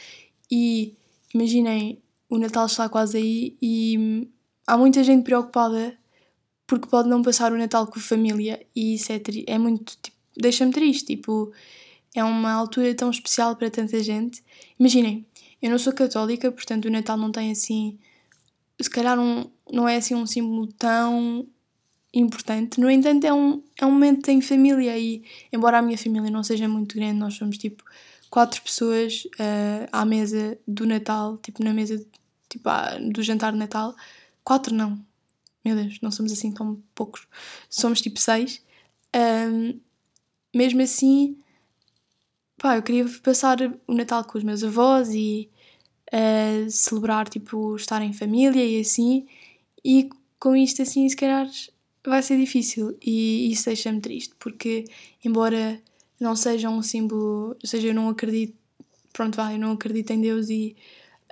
E 0.50 0.94
imaginem 1.35 2.00
o 2.30 2.38
Natal 2.38 2.64
está 2.64 2.88
quase 2.88 3.18
aí 3.18 3.59
e 3.61 4.26
há 4.66 4.78
muita 4.78 5.04
gente 5.04 5.22
preocupada 5.22 5.98
porque 6.66 6.88
pode 6.88 7.11
não 7.11 7.20
passar 7.20 7.52
o 7.52 7.59
Natal 7.59 7.87
com 7.87 7.98
a 7.98 8.02
família. 8.02 8.66
E 8.74 8.94
isso 8.94 9.12
é, 9.12 9.20
é 9.46 9.59
muito 9.59 9.98
tipo, 10.02 10.16
deixa-me 10.35 10.72
triste 10.72 11.09
tipo 11.09 11.52
é 12.14 12.25
uma 12.25 12.53
altura 12.53 12.94
tão 12.94 13.11
especial 13.11 13.57
para 13.57 13.70
tanta 13.70 14.03
gente. 14.03 14.42
Imaginem, 14.79 15.27
eu 15.62 15.70
não 15.70 15.79
sou 15.79 15.92
católica, 15.92 16.51
portanto 16.51 16.87
o 16.87 16.90
Natal 16.90 17.16
não 17.16 17.31
tem 17.31 17.51
assim. 17.51 17.99
Se 18.81 18.88
calhar 18.88 19.18
um, 19.18 19.51
não 19.70 19.88
é 19.88 19.96
assim 19.96 20.14
um 20.14 20.27
símbolo 20.27 20.66
tão 20.73 21.46
importante. 22.12 22.81
No 22.81 22.90
entanto, 22.90 23.25
é 23.27 23.33
um, 23.33 23.62
é 23.79 23.87
um 23.87 23.92
momento 23.92 24.29
em 24.29 24.40
família 24.40 24.99
e, 24.99 25.23
embora 25.53 25.79
a 25.79 25.83
minha 25.83 25.99
família 25.99 26.31
não 26.31 26.42
seja 26.42 26.68
muito 26.68 26.96
grande, 26.96 27.18
nós 27.18 27.35
somos 27.35 27.59
tipo 27.59 27.85
quatro 28.29 28.62
pessoas 28.62 29.25
uh, 29.25 29.88
à 29.92 30.05
mesa 30.05 30.59
do 30.66 30.87
Natal, 30.87 31.37
tipo 31.38 31.62
na 31.62 31.73
mesa 31.73 32.05
tipo, 32.49 32.68
ah, 32.68 32.99
do 32.99 33.23
jantar 33.23 33.53
de 33.53 33.59
Natal. 33.59 33.94
Quatro 34.42 34.75
não. 34.75 34.99
Meu 35.64 35.77
Deus, 35.77 36.01
não 36.01 36.11
somos 36.11 36.33
assim 36.33 36.53
tão 36.53 36.83
poucos. 36.94 37.27
Somos 37.68 38.01
tipo 38.01 38.18
seis. 38.18 38.62
Um, 39.14 39.79
mesmo 40.55 40.83
assim, 40.83 41.37
pá, 42.61 42.77
eu 42.77 42.83
queria 42.83 43.07
passar 43.23 43.59
o 43.88 43.94
Natal 43.94 44.23
com 44.25 44.37
os 44.37 44.44
meus 44.44 44.62
avós 44.62 45.09
e 45.14 45.49
uh, 46.12 46.70
celebrar, 46.70 47.27
tipo, 47.27 47.75
estar 47.75 48.03
em 48.03 48.12
família 48.12 48.62
e 48.62 48.81
assim, 48.81 49.27
e 49.83 50.11
com 50.38 50.55
isto 50.55 50.83
assim, 50.83 51.09
se 51.09 51.16
calhar 51.16 51.49
vai 52.05 52.23
ser 52.23 52.37
difícil. 52.38 52.96
E 53.03 53.51
isso 53.51 53.64
deixa-me 53.64 54.01
triste, 54.01 54.35
porque 54.38 54.85
embora 55.25 55.81
não 56.20 56.37
seja 56.37 56.68
um 56.68 56.83
símbolo, 56.83 57.57
ou 57.62 57.66
seja, 57.66 57.88
eu 57.88 57.94
não 57.94 58.11
acredito, 58.11 58.55
pronto, 59.11 59.37
vai, 59.37 59.55
eu 59.55 59.59
não 59.59 59.73
acredito 59.73 60.11
em 60.12 60.20
Deus 60.20 60.51
e 60.51 60.77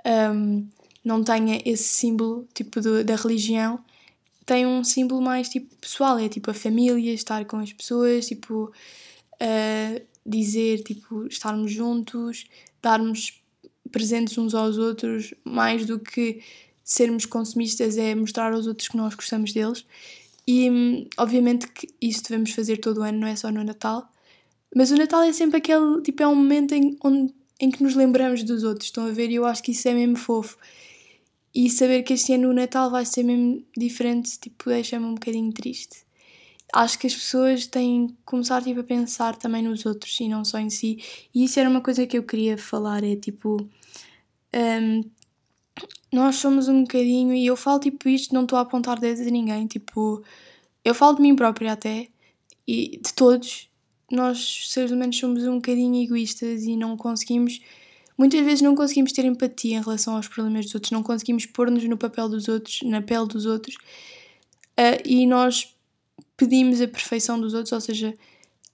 um, 0.03 0.09
ehm, 0.09 0.67
não 1.05 1.23
tenha 1.23 1.61
esse 1.63 1.83
símbolo, 1.83 2.47
tipo, 2.55 2.81
do, 2.81 3.03
da 3.03 3.15
religião, 3.15 3.79
tem 4.47 4.65
um 4.65 4.83
símbolo 4.83 5.21
mais, 5.21 5.47
tipo, 5.47 5.75
pessoal, 5.75 6.17
é 6.17 6.27
tipo 6.27 6.49
a 6.49 6.55
família, 6.55 7.13
estar 7.13 7.45
com 7.45 7.57
as 7.57 7.71
pessoas, 7.71 8.27
tipo, 8.27 8.73
uh, 9.35 10.08
dizer, 10.29 10.83
tipo, 10.83 11.25
estarmos 11.27 11.71
juntos, 11.71 12.45
darmos 12.81 13.41
presentes 13.91 14.37
uns 14.37 14.53
aos 14.53 14.77
outros, 14.77 15.33
mais 15.43 15.85
do 15.85 15.99
que 15.99 16.41
sermos 16.83 17.25
consumistas, 17.25 17.97
é 17.97 18.13
mostrar 18.15 18.53
aos 18.53 18.67
outros 18.67 18.87
que 18.87 18.97
nós 18.97 19.15
gostamos 19.15 19.53
deles. 19.53 19.85
E 20.47 21.07
obviamente 21.17 21.67
que 21.67 21.87
isso 22.01 22.23
devemos 22.23 22.51
fazer 22.51 22.77
todo 22.77 22.99
o 22.99 23.03
ano, 23.03 23.19
não 23.19 23.27
é 23.27 23.35
só 23.35 23.51
no 23.51 23.63
Natal. 23.63 24.11
Mas 24.75 24.91
o 24.91 24.95
Natal 24.95 25.23
é 25.23 25.33
sempre 25.33 25.57
aquele, 25.57 26.01
tipo, 26.01 26.23
é 26.23 26.27
um 26.27 26.35
momento 26.35 26.73
em, 26.73 26.97
onde, 27.03 27.33
em 27.59 27.71
que 27.71 27.83
nos 27.83 27.95
lembramos 27.95 28.43
dos 28.43 28.63
outros, 28.63 28.87
estão 28.87 29.05
a 29.05 29.11
ver? 29.11 29.29
E 29.31 29.35
eu 29.35 29.45
acho 29.45 29.63
que 29.63 29.71
isso 29.71 29.87
é 29.87 29.93
mesmo 29.93 30.15
fofo. 30.15 30.57
E 31.53 31.69
saber 31.69 32.03
que 32.03 32.13
este 32.13 32.33
ano 32.33 32.49
o 32.49 32.53
Natal 32.53 32.91
vai 32.91 33.05
ser 33.05 33.23
mesmo 33.23 33.63
diferente, 33.75 34.39
tipo, 34.39 34.69
deixa-me 34.69 35.05
um 35.05 35.15
bocadinho 35.15 35.51
triste 35.51 36.08
acho 36.73 36.99
que 36.99 37.07
as 37.07 37.15
pessoas 37.15 37.67
têm 37.67 38.07
que 38.07 38.17
começar 38.25 38.61
tipo, 38.63 38.79
a 38.79 38.83
pensar 38.83 39.35
também 39.35 39.63
nos 39.63 39.85
outros 39.85 40.19
e 40.19 40.27
não 40.27 40.45
só 40.45 40.59
em 40.59 40.69
si. 40.69 40.97
E 41.33 41.43
isso 41.45 41.59
era 41.59 41.69
uma 41.69 41.81
coisa 41.81 42.05
que 42.05 42.17
eu 42.17 42.23
queria 42.23 42.57
falar: 42.57 43.03
é 43.03 43.15
tipo. 43.15 43.57
Um, 44.53 45.03
nós 46.11 46.37
somos 46.37 46.67
um 46.67 46.81
bocadinho, 46.81 47.33
e 47.33 47.45
eu 47.45 47.55
falo 47.55 47.79
tipo 47.79 48.09
isto, 48.09 48.33
não 48.33 48.43
estou 48.43 48.57
a 48.57 48.61
apontar 48.61 48.99
dedos 48.99 49.25
a 49.25 49.29
ninguém, 49.29 49.67
tipo, 49.67 50.23
eu 50.83 50.93
falo 50.95 51.15
de 51.15 51.21
mim 51.21 51.35
própria 51.35 51.73
até, 51.73 52.07
e 52.67 52.99
de 53.03 53.13
todos, 53.13 53.69
nós 54.11 54.67
seres 54.69 54.91
humanos 54.91 55.17
somos 55.17 55.45
um 55.45 55.55
bocadinho 55.55 56.03
egoístas 56.03 56.63
e 56.63 56.75
não 56.75 56.97
conseguimos, 56.97 57.59
muitas 58.17 58.41
vezes 58.41 58.61
não 58.61 58.75
conseguimos 58.75 59.11
ter 59.11 59.25
empatia 59.25 59.77
em 59.77 59.81
relação 59.81 60.15
aos 60.15 60.27
problemas 60.27 60.65
dos 60.65 60.75
outros, 60.75 60.91
não 60.91 61.03
conseguimos 61.03 61.45
pôr-nos 61.45 61.83
no 61.83 61.97
papel 61.97 62.27
dos 62.27 62.47
outros, 62.47 62.81
na 62.83 63.01
pele 63.01 63.27
dos 63.27 63.45
outros, 63.45 63.75
uh, 63.75 65.01
e 65.05 65.27
nós 65.27 65.75
pedimos 66.39 66.79
a 66.79 66.87
perfeição 66.87 67.39
dos 67.39 67.53
outros, 67.53 67.73
ou 67.73 67.81
seja, 67.81 68.11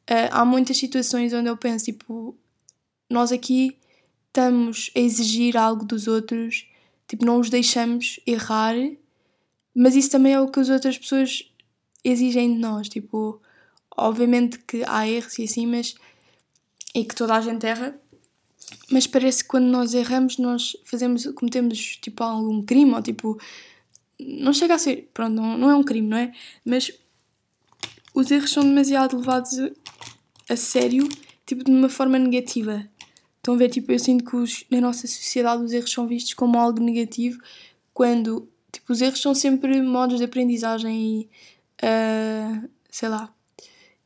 uh, 0.10 0.30
há 0.30 0.46
muitas 0.46 0.78
situações 0.78 1.34
onde 1.34 1.50
eu 1.50 1.58
penso, 1.58 1.86
tipo, 1.86 2.38
nós 3.10 3.32
aqui 3.32 3.76
estamos 4.28 4.92
a 4.96 5.00
exigir 5.00 5.58
algo 5.58 5.84
dos 5.84 6.08
outros, 6.08 6.68
tipo, 7.08 7.26
não 7.26 7.40
os 7.40 7.50
deixamos 7.50 8.20
errar, 8.26 8.76
mas 9.74 9.96
isso 9.96 10.12
também 10.12 10.34
é 10.34 10.40
o 10.40 10.48
que 10.48 10.60
as 10.60 10.70
outras 10.70 10.96
pessoas 10.96 11.52
exigem 12.04 12.54
de 12.54 12.60
nós, 12.60 12.88
tipo, 12.88 13.42
obviamente 13.98 14.60
que 14.60 14.84
há 14.86 15.08
erros 15.08 15.40
e 15.40 15.46
assim, 15.46 15.66
mas 15.66 15.96
e 16.94 17.04
que 17.04 17.16
toda 17.16 17.34
a 17.34 17.42
gente 17.42 17.66
erra, 17.66 18.00
mas 18.92 19.08
parece 19.08 19.44
que 19.44 19.50
quando 19.50 19.66
nós 19.66 19.94
erramos 19.94 20.38
nós 20.38 20.78
fazemos, 20.86 21.26
cometemos 21.34 21.98
tipo 21.98 22.24
algum 22.24 22.64
crime 22.64 22.94
ou 22.94 23.02
tipo 23.02 23.40
não 24.20 24.54
chega 24.54 24.76
a 24.76 24.78
ser, 24.78 25.10
pronto, 25.14 25.34
não, 25.34 25.58
não 25.58 25.70
é 25.70 25.76
um 25.76 25.84
crime, 25.84 26.08
não 26.08 26.18
é? 26.18 26.32
Mas 26.64 26.92
os 28.16 28.32
erros 28.32 28.52
são 28.52 28.64
demasiado 28.64 29.18
levados 29.18 29.60
a 30.50 30.56
sério, 30.56 31.08
tipo, 31.46 31.64
de 31.64 31.70
uma 31.70 31.90
forma 31.90 32.18
negativa. 32.18 32.88
Estão 33.38 33.54
a 33.54 33.58
ver, 33.58 33.70
tipo, 33.70 33.92
eu 33.92 34.00
sinto 34.00 34.24
que 34.24 34.36
os, 34.36 34.64
na 34.72 34.80
nossa 34.82 35.06
sociedade 35.06 35.62
os 35.62 35.74
erros 35.74 35.92
são 35.92 36.08
vistos 36.08 36.34
como 36.34 36.58
algo 36.58 36.82
negativo, 36.82 37.40
quando, 37.94 38.48
tipo, 38.72 38.92
os 38.92 39.02
erros 39.02 39.22
são 39.22 39.36
sempre 39.36 39.82
modos 39.82 40.18
de 40.18 40.24
aprendizagem 40.24 41.20
e, 41.20 41.30
uh, 41.86 42.70
sei 42.90 43.10
lá, 43.10 43.32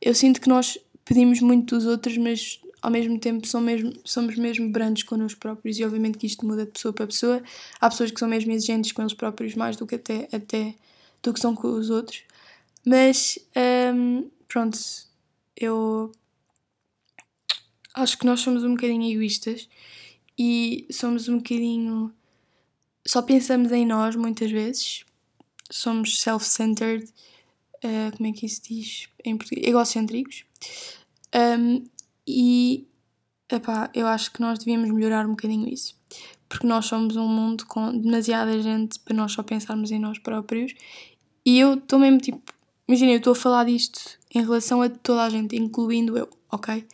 eu 0.02 0.14
sinto 0.14 0.40
que 0.40 0.48
nós 0.48 0.76
pedimos 1.04 1.40
muito 1.40 1.76
dos 1.76 1.86
outros, 1.86 2.18
mas 2.18 2.60
ao 2.82 2.90
mesmo 2.90 3.18
tempo 3.18 3.46
mesmo, 3.60 3.92
somos 4.04 4.36
mesmo 4.36 4.70
brandos 4.70 5.02
connosco 5.02 5.38
próprios 5.38 5.78
e 5.78 5.84
obviamente 5.84 6.18
que 6.18 6.26
isto 6.26 6.46
muda 6.46 6.64
de 6.64 6.72
pessoa 6.72 6.92
para 6.92 7.06
pessoa. 7.06 7.42
Há 7.80 7.90
pessoas 7.90 8.10
que 8.10 8.18
são 8.18 8.28
mesmo 8.28 8.50
exigentes 8.52 8.92
com 8.92 9.02
eles 9.02 9.14
próprios 9.14 9.54
mais 9.54 9.76
do 9.76 9.86
que 9.86 9.94
até, 9.96 10.28
até 10.32 10.74
do 11.22 11.32
que 11.32 11.40
são 11.40 11.54
com 11.54 11.68
os 11.68 11.90
outros. 11.90 12.22
Mas 12.86 13.38
um, 13.94 14.30
pronto, 14.48 14.78
eu 15.56 16.12
acho 17.94 18.18
que 18.18 18.26
nós 18.26 18.40
somos 18.40 18.64
um 18.64 18.74
bocadinho 18.74 19.12
egoístas 19.12 19.68
e 20.38 20.86
somos 20.90 21.28
um 21.28 21.36
bocadinho. 21.36 22.12
Só 23.06 23.22
pensamos 23.22 23.72
em 23.72 23.86
nós 23.86 24.16
muitas 24.16 24.50
vezes. 24.50 25.04
Somos 25.70 26.20
self-centered. 26.20 27.04
Uh, 27.84 28.16
como 28.16 28.28
é 28.28 28.32
que 28.32 28.46
isso 28.46 28.62
diz 28.62 29.08
em 29.24 29.36
português? 29.36 29.66
Egocêntricos. 29.66 30.44
Um, 31.34 31.84
e 32.26 32.86
epá, 33.50 33.90
eu 33.94 34.06
acho 34.06 34.32
que 34.32 34.40
nós 34.40 34.58
devíamos 34.58 34.90
melhorar 34.90 35.26
um 35.26 35.30
bocadinho 35.30 35.68
isso. 35.68 35.94
Porque 36.48 36.66
nós 36.66 36.86
somos 36.86 37.16
um 37.16 37.28
mundo 37.28 37.66
com 37.66 37.96
demasiada 37.96 38.60
gente 38.60 38.98
para 39.00 39.14
nós 39.14 39.32
só 39.32 39.42
pensarmos 39.42 39.90
em 39.90 39.98
nós 39.98 40.18
próprios. 40.18 40.74
E 41.44 41.58
eu 41.58 41.74
estou 41.74 41.98
mesmo 41.98 42.18
tipo 42.18 42.52
Imagina, 42.90 43.12
eu 43.12 43.18
estou 43.18 43.34
a 43.34 43.36
falar 43.36 43.66
disto 43.66 44.18
em 44.34 44.40
relação 44.40 44.82
a 44.82 44.88
toda 44.88 45.22
a 45.22 45.30
gente, 45.30 45.54
incluindo 45.54 46.18
eu, 46.18 46.28
ok? 46.50 46.84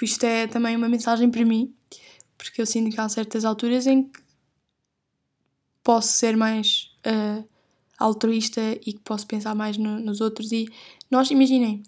Isto 0.00 0.24
é 0.24 0.46
também 0.46 0.76
uma 0.76 0.88
mensagem 0.88 1.28
para 1.28 1.44
mim, 1.44 1.74
porque 2.38 2.62
eu 2.62 2.64
sinto 2.64 2.94
que 2.94 3.00
há 3.00 3.08
certas 3.08 3.44
alturas 3.44 3.88
em 3.88 4.04
que 4.04 4.20
posso 5.82 6.12
ser 6.12 6.36
mais 6.36 6.92
uh, 7.04 7.44
altruísta 7.98 8.60
e 8.86 8.92
que 8.92 9.00
posso 9.00 9.26
pensar 9.26 9.52
mais 9.52 9.76
no, 9.76 9.98
nos 9.98 10.20
outros. 10.20 10.52
E 10.52 10.68
nós, 11.10 11.28
imaginem, 11.32 11.82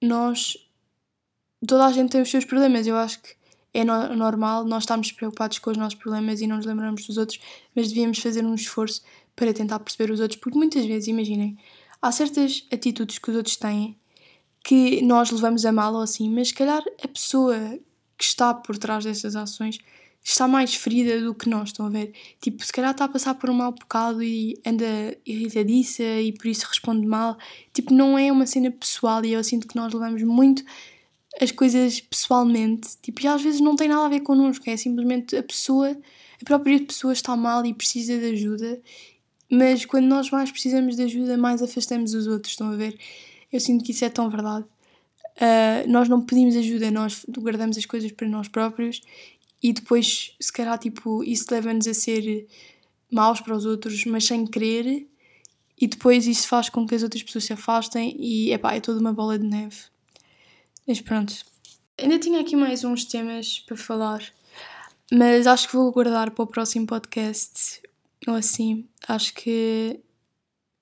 nós. 0.00 0.56
Toda 1.66 1.86
a 1.86 1.90
gente 1.90 2.12
tem 2.12 2.22
os 2.22 2.30
seus 2.30 2.44
problemas, 2.44 2.86
eu 2.86 2.94
acho 2.94 3.20
que 3.20 3.34
é 3.74 3.84
no 3.84 4.14
normal 4.14 4.64
nós 4.64 4.84
estarmos 4.84 5.10
preocupados 5.10 5.58
com 5.58 5.72
os 5.72 5.76
nossos 5.76 5.98
problemas 5.98 6.40
e 6.40 6.46
não 6.46 6.58
nos 6.58 6.66
lembramos 6.66 7.04
dos 7.08 7.16
outros, 7.16 7.40
mas 7.74 7.88
devíamos 7.88 8.20
fazer 8.20 8.44
um 8.44 8.54
esforço 8.54 9.02
para 9.34 9.52
tentar 9.52 9.78
perceber 9.80 10.12
os 10.12 10.20
outros, 10.20 10.40
porque 10.40 10.58
muitas 10.58 10.84
vezes, 10.84 11.08
imaginem, 11.08 11.56
há 12.00 12.12
certas 12.12 12.66
atitudes 12.72 13.18
que 13.18 13.30
os 13.30 13.36
outros 13.36 13.56
têm 13.56 13.96
que 14.64 15.02
nós 15.02 15.30
levamos 15.30 15.66
a 15.66 15.72
mal 15.72 15.94
ou 15.94 16.02
assim, 16.02 16.30
mas 16.30 16.48
se 16.48 16.54
calhar 16.54 16.82
a 17.02 17.08
pessoa 17.08 17.56
que 18.16 18.24
está 18.24 18.54
por 18.54 18.78
trás 18.78 19.04
dessas 19.04 19.34
ações 19.34 19.78
está 20.24 20.46
mais 20.46 20.74
ferida 20.74 21.20
do 21.20 21.34
que 21.34 21.48
nós, 21.48 21.70
estão 21.70 21.86
a 21.86 21.88
ver? 21.88 22.12
Tipo, 22.40 22.64
se 22.64 22.72
calhar 22.72 22.92
está 22.92 23.06
a 23.06 23.08
passar 23.08 23.34
por 23.34 23.50
um 23.50 23.54
mau 23.54 23.72
bocado 23.72 24.22
e 24.22 24.56
anda 24.64 24.84
irritadiça 25.26 26.02
e 26.02 26.32
por 26.32 26.46
isso 26.46 26.66
responde 26.68 27.04
mal. 27.06 27.36
Tipo, 27.72 27.92
não 27.92 28.16
é 28.16 28.30
uma 28.30 28.46
cena 28.46 28.70
pessoal 28.70 29.24
e 29.24 29.32
eu 29.32 29.42
sinto 29.42 29.66
que 29.66 29.74
nós 29.74 29.92
levamos 29.92 30.22
muito 30.22 30.62
as 31.40 31.50
coisas 31.50 32.00
pessoalmente. 32.00 32.90
Tipo, 33.02 33.22
e 33.22 33.26
às 33.26 33.42
vezes 33.42 33.60
não 33.60 33.74
tem 33.74 33.88
nada 33.88 34.04
a 34.06 34.08
ver 34.08 34.20
connosco, 34.20 34.68
é 34.70 34.76
simplesmente 34.76 35.36
a 35.36 35.42
pessoa, 35.42 35.90
a 35.90 36.44
própria 36.44 36.78
pessoa 36.84 37.12
está 37.12 37.36
mal 37.36 37.66
e 37.66 37.74
precisa 37.74 38.16
de 38.16 38.26
ajuda. 38.26 38.80
Mas 39.54 39.84
quando 39.84 40.06
nós 40.06 40.30
mais 40.30 40.50
precisamos 40.50 40.96
de 40.96 41.02
ajuda, 41.02 41.36
mais 41.36 41.60
afastamos 41.60 42.14
os 42.14 42.26
outros, 42.26 42.54
estão 42.54 42.72
a 42.72 42.74
ver? 42.74 42.98
Eu 43.52 43.60
sinto 43.60 43.84
que 43.84 43.92
isso 43.92 44.02
é 44.02 44.08
tão 44.08 44.30
verdade. 44.30 44.64
Uh, 45.36 45.90
nós 45.90 46.08
não 46.08 46.22
pedimos 46.22 46.56
ajuda, 46.56 46.90
nós 46.90 47.26
guardamos 47.28 47.76
as 47.76 47.84
coisas 47.84 48.10
para 48.12 48.26
nós 48.26 48.48
próprios 48.48 49.02
e 49.62 49.74
depois, 49.74 50.34
se 50.40 50.50
calhar, 50.50 50.78
tipo, 50.78 51.22
isso 51.22 51.44
leva-nos 51.50 51.86
a 51.86 51.92
ser 51.92 52.46
maus 53.10 53.42
para 53.42 53.54
os 53.54 53.66
outros, 53.66 54.06
mas 54.06 54.24
sem 54.24 54.46
querer, 54.46 55.06
e 55.78 55.86
depois 55.86 56.26
isso 56.26 56.48
faz 56.48 56.70
com 56.70 56.86
que 56.86 56.94
as 56.94 57.02
outras 57.02 57.22
pessoas 57.22 57.44
se 57.44 57.52
afastem 57.52 58.16
e 58.18 58.54
epá, 58.54 58.74
é 58.74 58.80
toda 58.80 59.00
uma 59.00 59.12
bola 59.12 59.38
de 59.38 59.46
neve. 59.46 59.76
Mas 60.88 61.02
pronto. 61.02 61.34
Ainda 61.98 62.18
tinha 62.18 62.40
aqui 62.40 62.56
mais 62.56 62.84
uns 62.84 63.04
temas 63.04 63.58
para 63.58 63.76
falar, 63.76 64.24
mas 65.12 65.46
acho 65.46 65.68
que 65.68 65.76
vou 65.76 65.92
guardar 65.92 66.30
para 66.30 66.42
o 66.42 66.46
próximo 66.46 66.86
podcast. 66.86 67.82
Ou 68.26 68.34
assim, 68.34 68.88
acho 69.08 69.34
que 69.34 70.00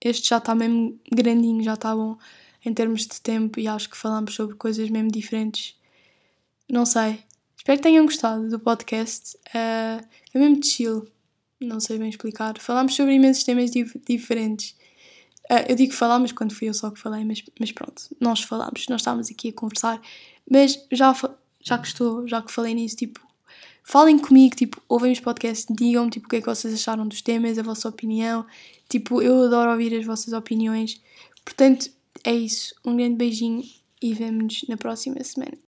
este 0.01 0.29
já 0.29 0.39
está 0.39 0.55
mesmo 0.55 0.99
grandinho, 1.11 1.63
já 1.63 1.75
está 1.75 1.95
bom 1.95 2.19
em 2.65 2.75
termos 2.75 3.07
de 3.07 3.21
tempo 3.21 3.59
e 3.59 3.67
acho 3.67 3.89
que 3.89 3.97
falamos 3.97 4.35
sobre 4.35 4.57
coisas 4.57 4.91
mesmo 4.91 5.11
diferentes. 5.11 5.75
Não 6.69 6.85
sei, 6.85 7.25
Espero 7.61 7.77
que 7.77 7.83
tenham 7.83 8.07
gostado 8.07 8.49
do 8.49 8.59
podcast. 8.59 9.37
Uh, 9.49 10.03
é 10.33 10.39
mesmo 10.39 10.65
chill, 10.65 11.07
não 11.61 11.79
sei 11.79 11.99
bem 11.99 12.09
explicar. 12.09 12.59
Falámos 12.59 12.97
sobre 12.97 13.13
imensos 13.13 13.45
temas 13.45 13.71
dif 13.71 14.01
diferentes. 14.09 14.71
Uh, 15.51 15.69
eu 15.69 15.77
digo 15.77 15.93
falámos 15.93 16.33
quando 16.33 16.55
fui 16.55 16.71
eu 16.71 16.75
só 16.75 16.91
que 16.91 16.99
falei, 16.99 17.23
mas, 17.23 17.45
mas 17.61 17.71
pronto, 17.71 18.03
nós 18.19 18.41
falámos, 18.41 18.87
nós 18.89 19.03
estávamos 19.03 19.31
aqui 19.31 19.51
a 19.51 19.53
conversar. 19.53 20.01
Mas 20.51 20.83
já, 20.91 21.15
já 21.61 21.77
que 21.77 21.87
estou, 21.87 22.27
já 22.27 22.41
que 22.41 22.51
falei 22.51 22.73
nisso, 22.73 22.97
tipo, 22.97 23.21
falem 23.85 24.19
comigo, 24.19 24.57
tipo, 24.57 24.81
ouvem 24.89 25.13
os 25.13 25.21
podcasts, 25.21 25.67
digam-me 25.75 26.11
tipo, 26.11 26.27
o 26.27 26.29
que 26.29 26.37
é 26.37 26.41
que 26.41 26.47
vocês 26.47 26.73
acharam 26.75 27.07
dos 27.07 27.23
temas, 27.23 27.59
a 27.59 27.63
vossa 27.63 27.89
opinião. 27.89 28.47
Tipo, 28.89 29.23
eu 29.23 29.45
adoro 29.45 29.71
ouvir 29.71 29.95
as 29.95 30.05
vossas 30.05 30.33
opiniões. 30.33 31.01
Portanto, 31.45 31.91
é 32.25 32.35
isso. 32.35 32.75
Um 32.85 32.97
grande 32.97 33.17
beijinho 33.17 33.63
e 34.03 34.15
vemo-nos 34.15 34.65
na 34.69 34.77
próxima 34.77 35.23
semana. 35.23 35.70